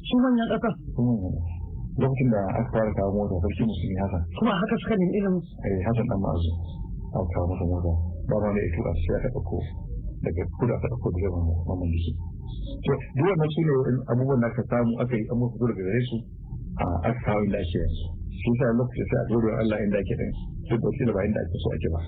su 0.05 0.15
manyan 0.21 0.47
ƙasa. 0.53 0.69
Lokacin 2.01 2.29
da 2.33 2.39
aka 2.59 2.61
fara 2.73 2.91
kawo 2.97 3.09
mota 3.15 3.35
sarki 3.41 3.63
musulmi 3.65 3.97
hasan 4.03 4.21
kuma 4.37 4.53
haka 4.57 4.75
suka 4.83 4.95
nemi 4.99 5.13
ilimin 5.17 5.41
eh 5.65 5.79
hasan 5.87 6.05
dan 6.11 6.19
ma'azu. 6.21 6.51
Aka 7.15 7.25
kawo 7.33 7.45
masa 7.53 7.65
mota. 7.71 7.93
Ba 8.29 8.35
ma 8.43 8.49
da 8.53 8.59
ito 8.67 8.79
a 8.85 8.91
sai 9.05 9.15
aka 9.23 9.29
ɗauko 9.33 9.57
daga 10.23 10.43
kudu 10.59 10.71
aka 10.75 10.87
ɗauko 10.91 11.07
da 11.15 11.19
yawan 11.23 11.41
mamman 11.67 11.89
diki 11.95 12.11
to 12.85 12.91
duk 13.15 13.25
wannan 13.27 13.49
su 13.53 13.59
ne 13.65 13.73
abubuwan 14.11 14.39
da 14.43 14.47
aka 14.47 14.63
samu 14.69 14.93
aka 15.03 15.13
yi 15.15 15.23
abubuwa 15.31 15.51
fito 15.53 15.65
daga 15.67 15.83
gare 15.87 16.01
su 16.09 16.17
a 16.79 16.83
aka 17.09 17.19
kawo 17.25 17.39
inda 17.45 17.57
ake 17.59 17.77
yanzu. 17.83 18.05
Shi 18.39 18.49
sa 18.59 18.65
lokacin 18.77 19.05
sai 19.09 19.19
a 19.19 19.25
gode 19.29 19.49
Allah 19.61 19.77
inda 19.83 19.97
ake 19.99 20.13
ɗin 20.19 20.31
duk 20.69 20.79
da 20.83 20.89
kila 20.97 21.11
ba 21.15 21.21
inda 21.27 21.39
ake 21.43 21.55
so 21.63 21.67
ake 21.75 21.87
ba. 21.93 21.99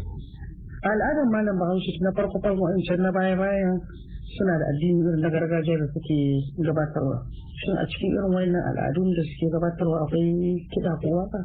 Al'adar 0.82 1.28
malam 1.30 1.56
bahaushe 1.62 1.92
na 2.02 2.10
farko 2.16 2.38
farko 2.42 2.64
in 2.74 3.02
na 3.04 3.12
baya 3.12 3.36
bayan 3.36 3.76
suna 4.38 4.54
da 4.58 4.66
addini 4.72 5.02
irin 5.04 5.20
na 5.22 5.30
gargajiya 5.30 5.78
da 5.78 5.88
suke 5.94 6.18
gabatarwa. 6.66 7.18
Shin 7.62 7.76
a 7.78 7.84
cikin 7.92 8.16
irin 8.16 8.32
wannan 8.34 8.64
al'adun 8.72 9.10
da 9.14 9.22
suke 9.28 9.46
gabatarwa 9.54 9.98
akwai 10.08 10.56
kiɗa 10.72 10.92
ko 11.04 11.08
waƙa 11.20 11.40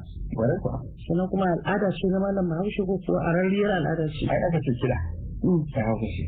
sannan 1.06 1.26
kuma 1.30 1.46
al'ada 1.50 1.88
ce 1.90 2.06
na 2.14 2.18
malam 2.22 2.46
bahaushe 2.48 2.82
ko 2.86 2.94
kuwa 3.04 3.18
a 3.26 3.30
rarriyar 3.34 3.72
al'ada 3.80 4.06
ce? 4.08 4.24
Ai 4.30 4.40
aka 4.48 4.58
ce 4.62 4.70
kiɗa. 4.80 4.98
Mm, 5.44 5.60
ai 5.76 5.82
hausa 5.82 6.08
ce. 6.16 6.24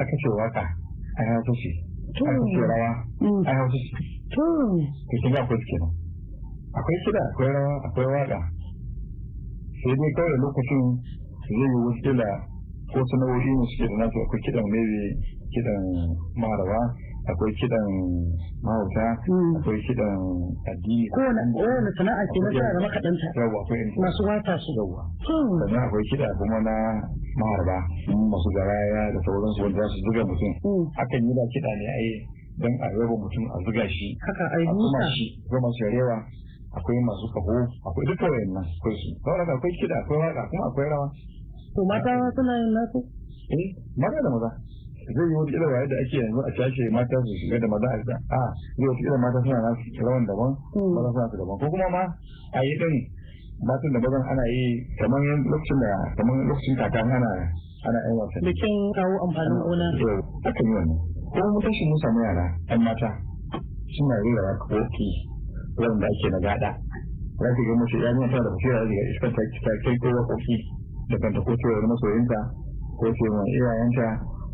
Aka 0.00 0.14
ce 0.22 0.28
waƙa 0.40 0.64
hausa 1.20 1.52
ce. 1.60 1.89
Ce 2.16 2.60
rawa 2.70 2.90
mm, 3.20 3.42
ai 3.48 3.54
hausa 3.54 3.78
ce. 3.86 3.92
To 4.34 4.42
to 5.08 5.14
kin 5.22 5.32
ga 5.34 5.40
akwai 5.42 5.58
kenan 5.68 5.90
akwai 6.78 6.98
kiɗa 7.04 7.22
akwai 7.30 7.50
rawa 7.54 7.72
akwai 7.86 8.06
waƙa 8.14 8.40
sai 9.80 9.94
dai 9.96 10.10
kawai 10.16 10.36
lokacin 10.44 10.82
zai 11.46 11.56
yi 11.58 11.78
wasu 11.84 12.00
kila 12.04 12.28
ko 12.90 12.98
sana'o'i 13.06 13.50
ne 13.54 13.64
suke 13.70 13.86
da 13.90 13.96
nasu. 14.02 14.16
Akwai 14.26 14.40
kiɗan 14.44 14.64
maybe 14.70 15.02
kiɗan 15.54 15.82
maharawa 16.40 16.80
akwai 17.30 17.52
kiɗan 17.58 17.86
mahauta 18.64 19.06
Mm. 19.30 19.56
akwai 19.62 19.80
kiɗan 19.86 20.18
addini 20.70 21.06
kowane 21.14 21.90
sana'a 21.98 22.22
ke 22.30 22.38
na 22.42 22.48
tana 22.50 22.70
da 22.74 22.80
makaɗanta. 22.86 23.28
Masu 24.02 24.22
wata 24.26 24.54
su. 24.58 24.70
Yawa 24.78 25.02
sannan 25.26 25.82
akwai 25.86 26.04
kiɗa 26.10 26.26
kuma 26.38 26.58
na 26.66 26.74
maharba 27.38 27.76
masu 28.30 28.48
garaya 28.56 29.02
da 29.14 29.18
sauransu 29.24 29.62
wanda 29.62 29.80
za 29.82 29.88
su 29.92 29.98
zuga 30.06 30.22
mutum. 30.26 30.52
Mm, 30.64 30.84
akan 31.02 31.20
yi 31.26 31.32
da 31.38 31.44
kiɗa 31.52 31.72
ne 31.80 31.86
ai 31.96 32.08
don 32.60 32.74
a 32.82 32.86
raba 32.98 33.14
mutum 33.16 33.44
a 33.50 33.56
zuga 33.64 33.84
shi 33.88 34.06
haka 34.26 34.44
ai 34.56 34.64
a 34.66 34.72
kuma 34.74 35.00
shi 35.14 35.24
zama 35.50 35.68
shi 35.76 35.84
rewa 35.94 36.16
akwai 36.76 37.00
masu 37.06 37.26
kaho 37.34 37.54
akwai 37.88 38.04
duka 38.10 38.26
wayannan 38.30 38.64
akwai 38.66 38.94
su. 39.00 39.08
Saboda 39.24 39.52
akwai 39.54 39.72
kiɗa 39.78 39.96
akwai 40.02 40.18
waƙa 40.24 40.42
kuma 40.50 40.64
akwai 40.70 40.88
rawa. 40.90 41.06
To 41.74 41.80
mata 41.86 42.10
suna 42.34 42.54
yin 42.58 42.70
nasu? 42.74 42.98
Eh 43.54 43.66
maza 43.96 44.18
da 44.24 44.30
maza. 44.34 44.50
Zai 45.10 45.26
yi 45.26 45.34
wata 45.34 45.50
irin 45.50 45.88
da 45.90 45.96
ake 46.02 46.16
yanzu 46.18 46.40
a 46.42 46.50
cashe 46.58 46.84
mata 46.90 47.16
su 47.26 47.32
shiga 47.40 47.58
da 47.58 47.66
maza 47.70 47.86
a 47.86 47.96
a 47.98 48.40
zai 48.74 48.86
wata 48.86 49.00
irin 49.06 49.20
mata 49.22 49.38
suna 49.42 49.58
nasu 49.66 49.86
rawan 50.02 50.24
daban 50.26 50.50
maza 50.94 51.08
suna 51.14 51.26
su 51.30 51.36
daban. 51.40 51.56
Ko 51.58 51.66
kuma 51.70 51.86
ma 51.94 52.02
a 52.54 52.60
yi 52.62 52.74
din 52.78 52.94
matan 53.60 53.92
da 53.92 53.98
mazan 54.00 54.24
ana 54.32 54.44
yi 54.54 54.64
kamar 55.00 55.20
lokacin 55.20 55.78
da 55.84 55.90
kamar 56.16 56.34
lokacin 56.48 56.74
kakan 56.80 57.08
ana 57.12 57.30
ana 57.88 57.98
yin 58.08 58.16
wasan 58.20 58.40
bikin 58.48 58.74
kawo 58.96 59.14
amfanin 59.28 59.58
gona. 59.64 59.88
yau 60.00 60.18
aka 60.48 60.60
yi 60.64 60.72
wannan. 60.76 60.98
Kuma 61.30 61.46
mun 61.52 61.60
tashi 61.64 61.82
mun 61.88 61.98
samu 62.00 62.20
yara 62.24 62.46
yan 62.72 62.80
mata. 62.84 63.10
Suna 63.90 64.16
rera 64.24 64.42
waƙoƙi 64.70 65.08
wanda 65.76 66.06
ake 66.08 66.26
na 66.32 66.38
gada 66.40 66.70
za 67.40 67.48
ki 67.56 67.62
ga 67.68 67.74
mace 67.80 67.96
ya 68.00 68.10
nuna 68.16 68.28
tana 68.32 68.42
da 68.44 68.50
basira 68.54 68.78
daga 68.80 69.02
iskar 69.12 69.30
ta 69.36 69.42
ta 69.64 69.72
kai 69.84 69.96
ko 70.00 70.06
waƙoƙi 70.08 70.56
da 71.10 71.16
kanta 71.20 71.40
ko 71.44 71.50
cewa 71.60 71.86
masoyinta 71.90 72.38
ko 73.00 73.04
ce 73.12 73.26
ma 73.34 73.42
iyayenta 73.44 74.06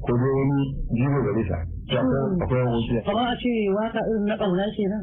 ko 0.07 0.11
dai 0.19 0.33
wani 0.38 0.61
jigo 0.99 1.19
gare 1.27 1.42
ta. 1.51 1.59
To 1.87 1.95
akwai 1.95 2.42
akwai 2.42 2.62
waƙoƙi. 2.66 2.99
Kamar 3.07 3.27
a 3.31 3.35
ce 3.38 3.51
waƙa 3.77 4.01
irin 4.11 4.25
na 4.27 4.35
akwai 4.35 4.51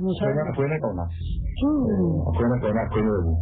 misali. 0.03 0.33
na 0.35 0.43
akwai 0.51 0.67
na 0.67 0.77
ƙauna 0.83 1.05
Hmm. 1.63 2.15
akwai 2.29 2.47
na 2.51 2.55
ƙauna 2.59 2.81
akwai 2.87 3.03
na 3.07 3.11
yabo. 3.15 3.33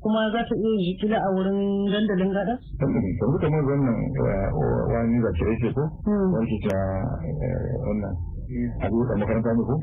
Kuma 0.00 0.20
za 0.32 0.40
ta 0.48 0.54
iya 0.56 0.72
jikila 0.84 1.18
a 1.20 1.28
wurin 1.36 1.60
dandalin 1.92 2.30
gada? 2.32 2.54
Yanzu 2.80 3.36
kamar 3.40 3.62
wannan 3.68 3.96
wani 4.90 5.18
da 5.20 5.30
ke 5.36 5.44
yake 5.44 5.68
ko? 5.76 5.84
Hmm. 6.08 6.28
wani 6.34 6.56
ta 6.64 6.76
eh, 7.24 7.72
wannan 7.84 8.14
abu 8.82 8.98
da 9.06 9.14
makaranta 9.20 9.50
ne 9.54 9.62
ko? 9.62 9.74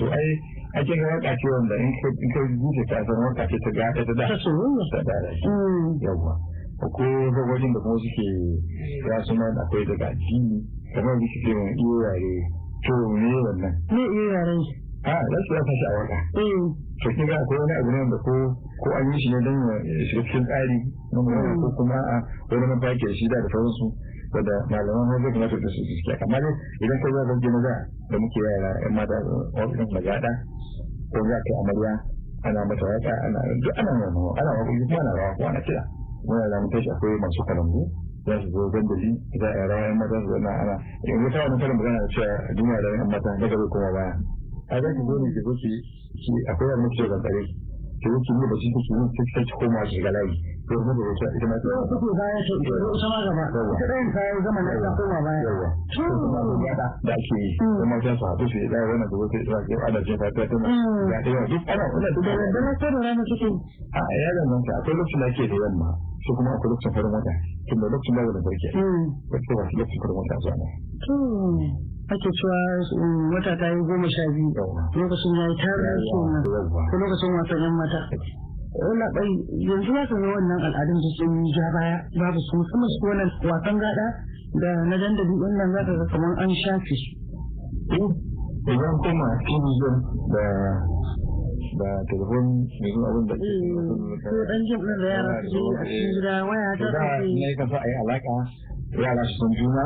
To 0.00 0.06
ai 0.10 0.28
a 0.74 0.80
cikin 0.84 1.04
waƙa 1.04 1.32
ce 1.36 1.46
wanda 1.52 1.74
in 1.78 1.92
ka 2.32 2.40
zuce 2.58 2.82
ta 2.90 2.96
san 3.04 3.16
waƙa 3.24 3.44
ce 3.48 3.56
ta 3.62 3.70
gada 3.76 4.00
ta 4.04 4.12
da 4.16 4.24
ta 4.28 4.36
soyayya 4.40 4.84
ta 4.92 5.00
da 5.04 5.16
da 5.22 5.30
Hmm. 5.44 5.86
yawa 6.02 6.32
ko 6.78 7.02
gagwajin 7.04 7.72
da 7.74 7.78
kuma 7.82 7.96
suke 7.98 8.28
ya 9.08 9.16
suna 9.26 9.46
da 9.54 9.60
akwai 9.66 9.84
daga 9.84 10.06
addini 10.12 10.58
kamar 10.94 11.14
da 11.18 11.26
suke 11.26 11.50
yin 11.52 11.68
iyo 11.78 11.94
yare 12.08 12.34
to 12.84 12.94
ne 13.20 13.30
wannan? 13.44 13.72
Me 13.92 14.02
iya 14.02 14.24
yaren 14.32 14.60
shi? 14.64 14.74
A 15.08 15.12
za 15.14 15.38
su 15.46 15.50
yasa 15.54 15.72
shi 15.78 15.84
a 15.84 15.92
waƙa 15.98 16.18
Eh. 16.38 16.58
to 17.02 17.08
kin 17.16 17.26
ga 17.26 17.34
akwai 17.38 17.58
wani 17.58 17.74
abu 17.80 17.90
ne 17.90 17.98
wanda 18.02 18.18
ko 18.22 18.32
ko 18.82 18.88
an 18.98 19.04
yi 19.12 19.18
shi 19.20 19.28
ne 19.32 19.38
don 19.44 19.58
ya 19.84 20.04
shiga 20.08 20.22
cikin 20.22 20.44
tsari 20.44 20.78
na 21.12 21.18
magana 21.22 21.54
ko 21.62 21.68
kuma 21.78 21.98
a 21.98 22.16
wani 22.50 22.66
mafaki 22.72 23.04
da 23.06 23.12
shi 23.14 23.26
da 23.28 23.36
da 23.42 23.48
sauransu 23.52 23.86
wanda 24.32 24.54
malaman 24.70 25.08
wani 25.08 25.22
zai 25.24 25.32
kamata 25.32 25.56
da 25.58 25.68
su 25.68 25.80
su 25.82 25.92
suke 25.98 26.12
amma 26.24 26.38
dai 26.42 26.52
idan 26.84 26.98
kai 27.02 27.12
za 27.16 27.22
ka 27.28 27.34
je 27.42 27.48
maza 27.54 27.74
da 28.10 28.16
muke 28.18 28.40
yara 28.44 28.70
yan 28.84 28.92
mata 28.98 29.16
wajen 29.56 29.88
magada 29.94 30.30
ko 31.12 31.18
za 31.28 31.36
ka 31.46 31.52
amarya 31.62 31.92
ana 32.46 32.60
mata 32.68 32.84
waƙa 32.86 33.12
ana 33.26 33.40
duk 33.62 33.74
ana 33.78 33.90
wannan 33.90 34.14
ana 34.38 34.50
waƙa 34.52 34.62
kuma 34.86 34.98
ana 35.00 35.12
rawa 35.18 35.34
ko 35.36 35.42
ana 35.48 35.60
kiɗa. 35.60 35.82
Muna 36.28 36.44
da 36.50 36.56
mutum 36.60 36.80
shi 36.82 36.90
akwai 36.90 37.18
masu 37.18 37.42
kalangu 37.48 37.82
za 38.26 38.34
su 38.42 38.48
zo 38.52 38.62
dandali 38.70 39.10
za 39.40 39.48
a 39.48 39.62
rawa 39.66 39.82
yan 39.88 39.96
mata 39.98 40.16
su 40.22 40.28
zana 40.34 40.50
ana 40.62 40.74
yanzu 41.08 41.28
ta 41.34 41.38
wani 41.42 41.56
karin 41.58 41.76
magana 41.78 41.98
da 41.98 42.06
cewa 42.14 42.36
duniya 42.54 42.78
da 42.84 42.88
yan 42.94 43.08
mata 43.10 43.30
daga 43.42 43.56
bai 43.58 43.68
koma 43.72 43.90
baya. 43.96 44.12
A 44.68 44.74
za 44.82 44.88
ki 44.94 45.02
zo 45.08 45.14
ne 45.18 45.28
ki 45.34 45.40
zo 45.46 45.52
ki 45.58 45.72
akwai 46.52 46.68
wani 46.70 46.82
mutum 46.84 47.06
da 47.10 47.16
tsare 47.18 47.42
zo 48.06 48.18
ki 48.22 48.32
ne 48.38 48.44
ba 48.46 48.54
shi 48.60 48.68
ki 48.70 48.92
ne 48.94 49.04
ki 49.10 49.22
sai 49.34 49.42
ki 49.48 49.54
koma 49.58 49.80
ki 49.90 49.98
ga 50.04 50.10
layi. 50.14 50.34
To 50.68 50.74
ne 50.78 50.92
da 50.94 51.02
wata 51.08 51.26
ita 51.34 51.46
ma 51.50 51.56
ta 51.58 51.66
Yau 51.68 51.84
kuke 51.90 52.10
baya 52.14 52.38
ta 52.38 52.54
ita 52.62 52.74
ita 52.78 53.32
ma 53.34 53.44
gaba. 53.50 53.72
Ita 53.74 53.84
ɗayan 53.90 54.08
kayan 54.14 54.38
zama 54.46 54.60
na 54.62 54.72
ta 54.82 54.90
koma 54.98 55.18
baya? 55.26 55.50
To 55.94 56.02
kuma 56.06 56.40
da 56.78 56.86
da 57.08 57.14
yi. 57.18 57.56
Kuma 57.58 57.96
ta 58.04 58.10
su 58.18 58.24
haɗu 58.28 58.44
su 58.46 58.56
yi 58.62 58.68
da 58.72 58.78
wannan 58.88 59.08
da 59.10 59.16
wata 59.18 59.36
ita 59.42 59.56
ke 59.66 59.74
ana 59.88 60.00
jin 60.06 60.16
fata 60.18 60.42
ta 60.46 60.56
ya 61.10 61.18
ta 61.24 61.30
duk 61.50 61.62
ana 61.72 61.84
wannan 61.92 62.12
duk 62.14 62.24
da 62.24 62.60
na 62.62 62.72
sai 62.78 62.90
da 62.94 62.98
rana 63.02 63.22
take 63.26 63.48
a 63.48 64.00
ya 64.22 64.30
danganta. 64.38 64.72
Akwai 64.78 64.94
lokacin 64.98 65.18
da 65.22 65.26
ake 65.32 65.44
da 65.50 65.56
yamma 65.64 65.88
su 66.22 66.30
kuma 66.38 66.50
akwai 66.54 66.70
lokacin 66.70 66.92
farin 66.94 67.12
wata. 67.16 67.32
Tun 67.68 67.76
da 67.82 67.86
lokacin 67.92 68.14
da 68.14 68.20
wani 68.28 68.40
barke. 68.46 68.68
Hmm. 68.78 69.06
wacce 69.32 69.52
ba 69.54 69.62
lokacin 69.62 69.98
farin 70.00 70.16
wata 70.18 70.34
zuwa 70.42 70.54
nan 70.56 70.70
to 71.04 71.14
ake 72.08 72.28
cewa 72.32 72.58
um, 73.04 73.30
wata 73.36 73.52
ta 73.60 73.66
yi 73.68 73.80
goma 73.84 74.08
sha 74.08 74.24
biyu 74.32 74.48
lokacin 74.96 75.34
ya 75.36 75.44
yi 75.48 75.56
tarihi 75.60 76.08
kenan 76.08 76.44
ko 76.88 76.94
lokacin 76.96 77.30
wasan 77.36 77.58
yan 77.60 77.74
mata. 77.76 78.00
Wala 78.78 79.06
bai 79.12 79.30
yanzu 79.60 79.92
ka 79.92 80.04
ga 80.08 80.16
wannan 80.32 80.60
al'adun 80.64 80.98
da 81.04 81.10
sun 81.20 81.32
ja 81.52 81.66
baya 81.76 81.96
babu 82.16 82.40
su 82.48 82.52
musamman 82.56 82.88
su 82.88 83.04
wannan 83.04 83.28
wasan 83.44 83.76
gada 83.76 84.06
da 84.56 84.70
na 84.88 84.96
dandali 84.96 85.34
ɗin 85.36 85.52
nan 85.60 85.68
za 85.76 85.80
ka 85.84 85.92
ga 86.00 86.04
kamar 86.12 86.32
an 86.40 86.50
shafe 86.64 86.94
su. 86.96 87.10
Idan 88.72 88.94
kuma 89.04 89.28
television 89.44 89.94
da 90.32 90.44
da 91.76 91.90
telefon 92.08 92.44
mai 92.80 92.90
zuwa 92.92 93.08
abin 93.12 93.24
da 93.28 93.34
ke 93.36 93.52
ko 94.24 94.44
dan 94.48 94.60
jin 94.64 94.80
din 94.80 94.96
da 95.02 95.08
yara 95.12 95.34
su 95.44 95.60
a 95.76 95.82
cikin 95.84 96.08
gida 96.16 96.34
waya 96.48 96.70
ta 96.80 96.88
da 96.88 97.04
ne 97.20 97.48
ka 97.58 97.64
sa 97.68 97.76
a 97.76 97.86
yi 97.88 97.94
alaƙa 98.00 98.36
yara 98.96 99.22
su 99.28 99.34
san 99.40 99.52
juna. 99.60 99.84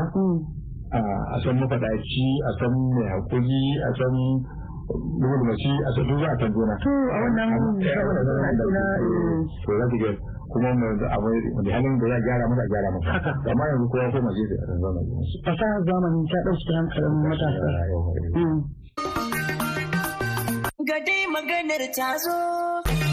A 0.93 1.35
san 1.43 1.55
mafaɗaci 1.59 2.25
a 2.45 2.51
san 2.59 2.73
mai 2.93 3.07
haƙuri 3.13 3.63
a 3.81 3.89
san 3.97 4.15
mulmaci 5.19 5.71
a 5.87 5.89
san 5.95 6.05
duk 6.07 6.19
za 6.21 6.27
a 6.29 6.37
san 6.39 6.51
juna. 6.53 6.75
To 6.83 6.89
a 6.89 7.17
wannan 7.23 7.49
saboda 7.81 8.21
suna 8.27 8.49
ina 8.53 8.83
to 9.65 9.71
za 9.79 9.85
ki 9.89 9.97
ga 10.03 10.11
kuma 10.51 10.69
mai 10.75 10.93
da 11.01 11.07
halin 11.73 11.97
da 11.97 12.05
za 12.07 12.15
a 12.15 12.21
gyara 12.25 12.45
masa 12.49 12.61
a 12.61 12.69
gyara 12.71 12.89
masa. 12.93 13.11
Amma 13.49 13.63
yanzu 13.69 13.85
kowa 13.91 14.11
ko 14.13 14.19
maje 14.21 14.43
da 14.49 14.55
zama 14.81 15.01
fasahar 15.45 15.81
zamani 15.87 16.21
ta 16.31 16.37
ɗauki 16.45 16.71
hankalin 16.77 17.15
matasa. 17.25 17.67
Mm. 18.37 18.57
ga 20.87 20.97
dai 21.07 21.23
maganar 21.33 21.83
ta 21.95 22.07
zo. 22.23 23.12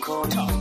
Ka 0.00 0.59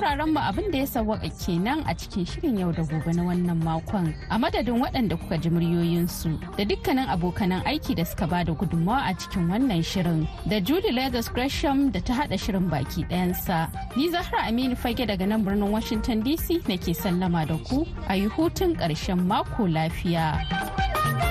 sauraron 0.00 0.32
mu 0.32 0.40
abin 0.40 0.70
da 0.72 0.78
ya 0.78 0.86
sawwaka 0.86 1.28
kenan 1.28 1.84
a 1.86 1.94
cikin 1.94 2.24
shirin 2.24 2.58
yau 2.58 2.72
da 2.72 2.82
gobe 2.82 3.12
na 3.12 3.22
wannan 3.22 3.60
makon 3.64 4.14
a 4.30 4.38
madadin 4.38 4.80
waɗanda 4.80 5.16
kuka 5.20 5.36
ji 5.38 5.50
muryoyinsu 5.50 6.40
da 6.56 6.64
dukkanin 6.64 7.04
abokanan 7.08 7.60
aiki 7.68 7.94
da 7.94 8.04
suka 8.04 8.26
ba 8.26 8.44
da 8.44 8.52
gudunmawa 8.52 9.04
a 9.10 9.14
cikin 9.14 9.48
wannan 9.52 9.82
shirin 9.84 10.26
da 10.48 10.60
Julie 10.60 10.92
Lagos 10.92 11.28
Gresham 11.28 11.90
da 11.92 12.00
ta 12.00 12.14
haɗa 12.14 12.38
shirin 12.40 12.70
baki 12.70 13.04
ɗayansa. 13.12 13.68
Ni 13.96 14.08
Zahra 14.08 14.48
Aminu 14.48 14.76
Fage 14.76 15.04
daga 15.06 15.26
nan 15.28 15.44
birnin 15.44 15.68
Washington 15.70 16.22
DC 16.22 16.64
nake 16.68 16.96
sallama 16.96 17.44
da 17.46 17.58
ku 17.68 17.84
a 18.08 18.16
yi 18.16 18.26
hutun 18.28 18.72
ƙarshen 18.76 19.20
mako 19.26 19.68
lafiya. 19.68 21.29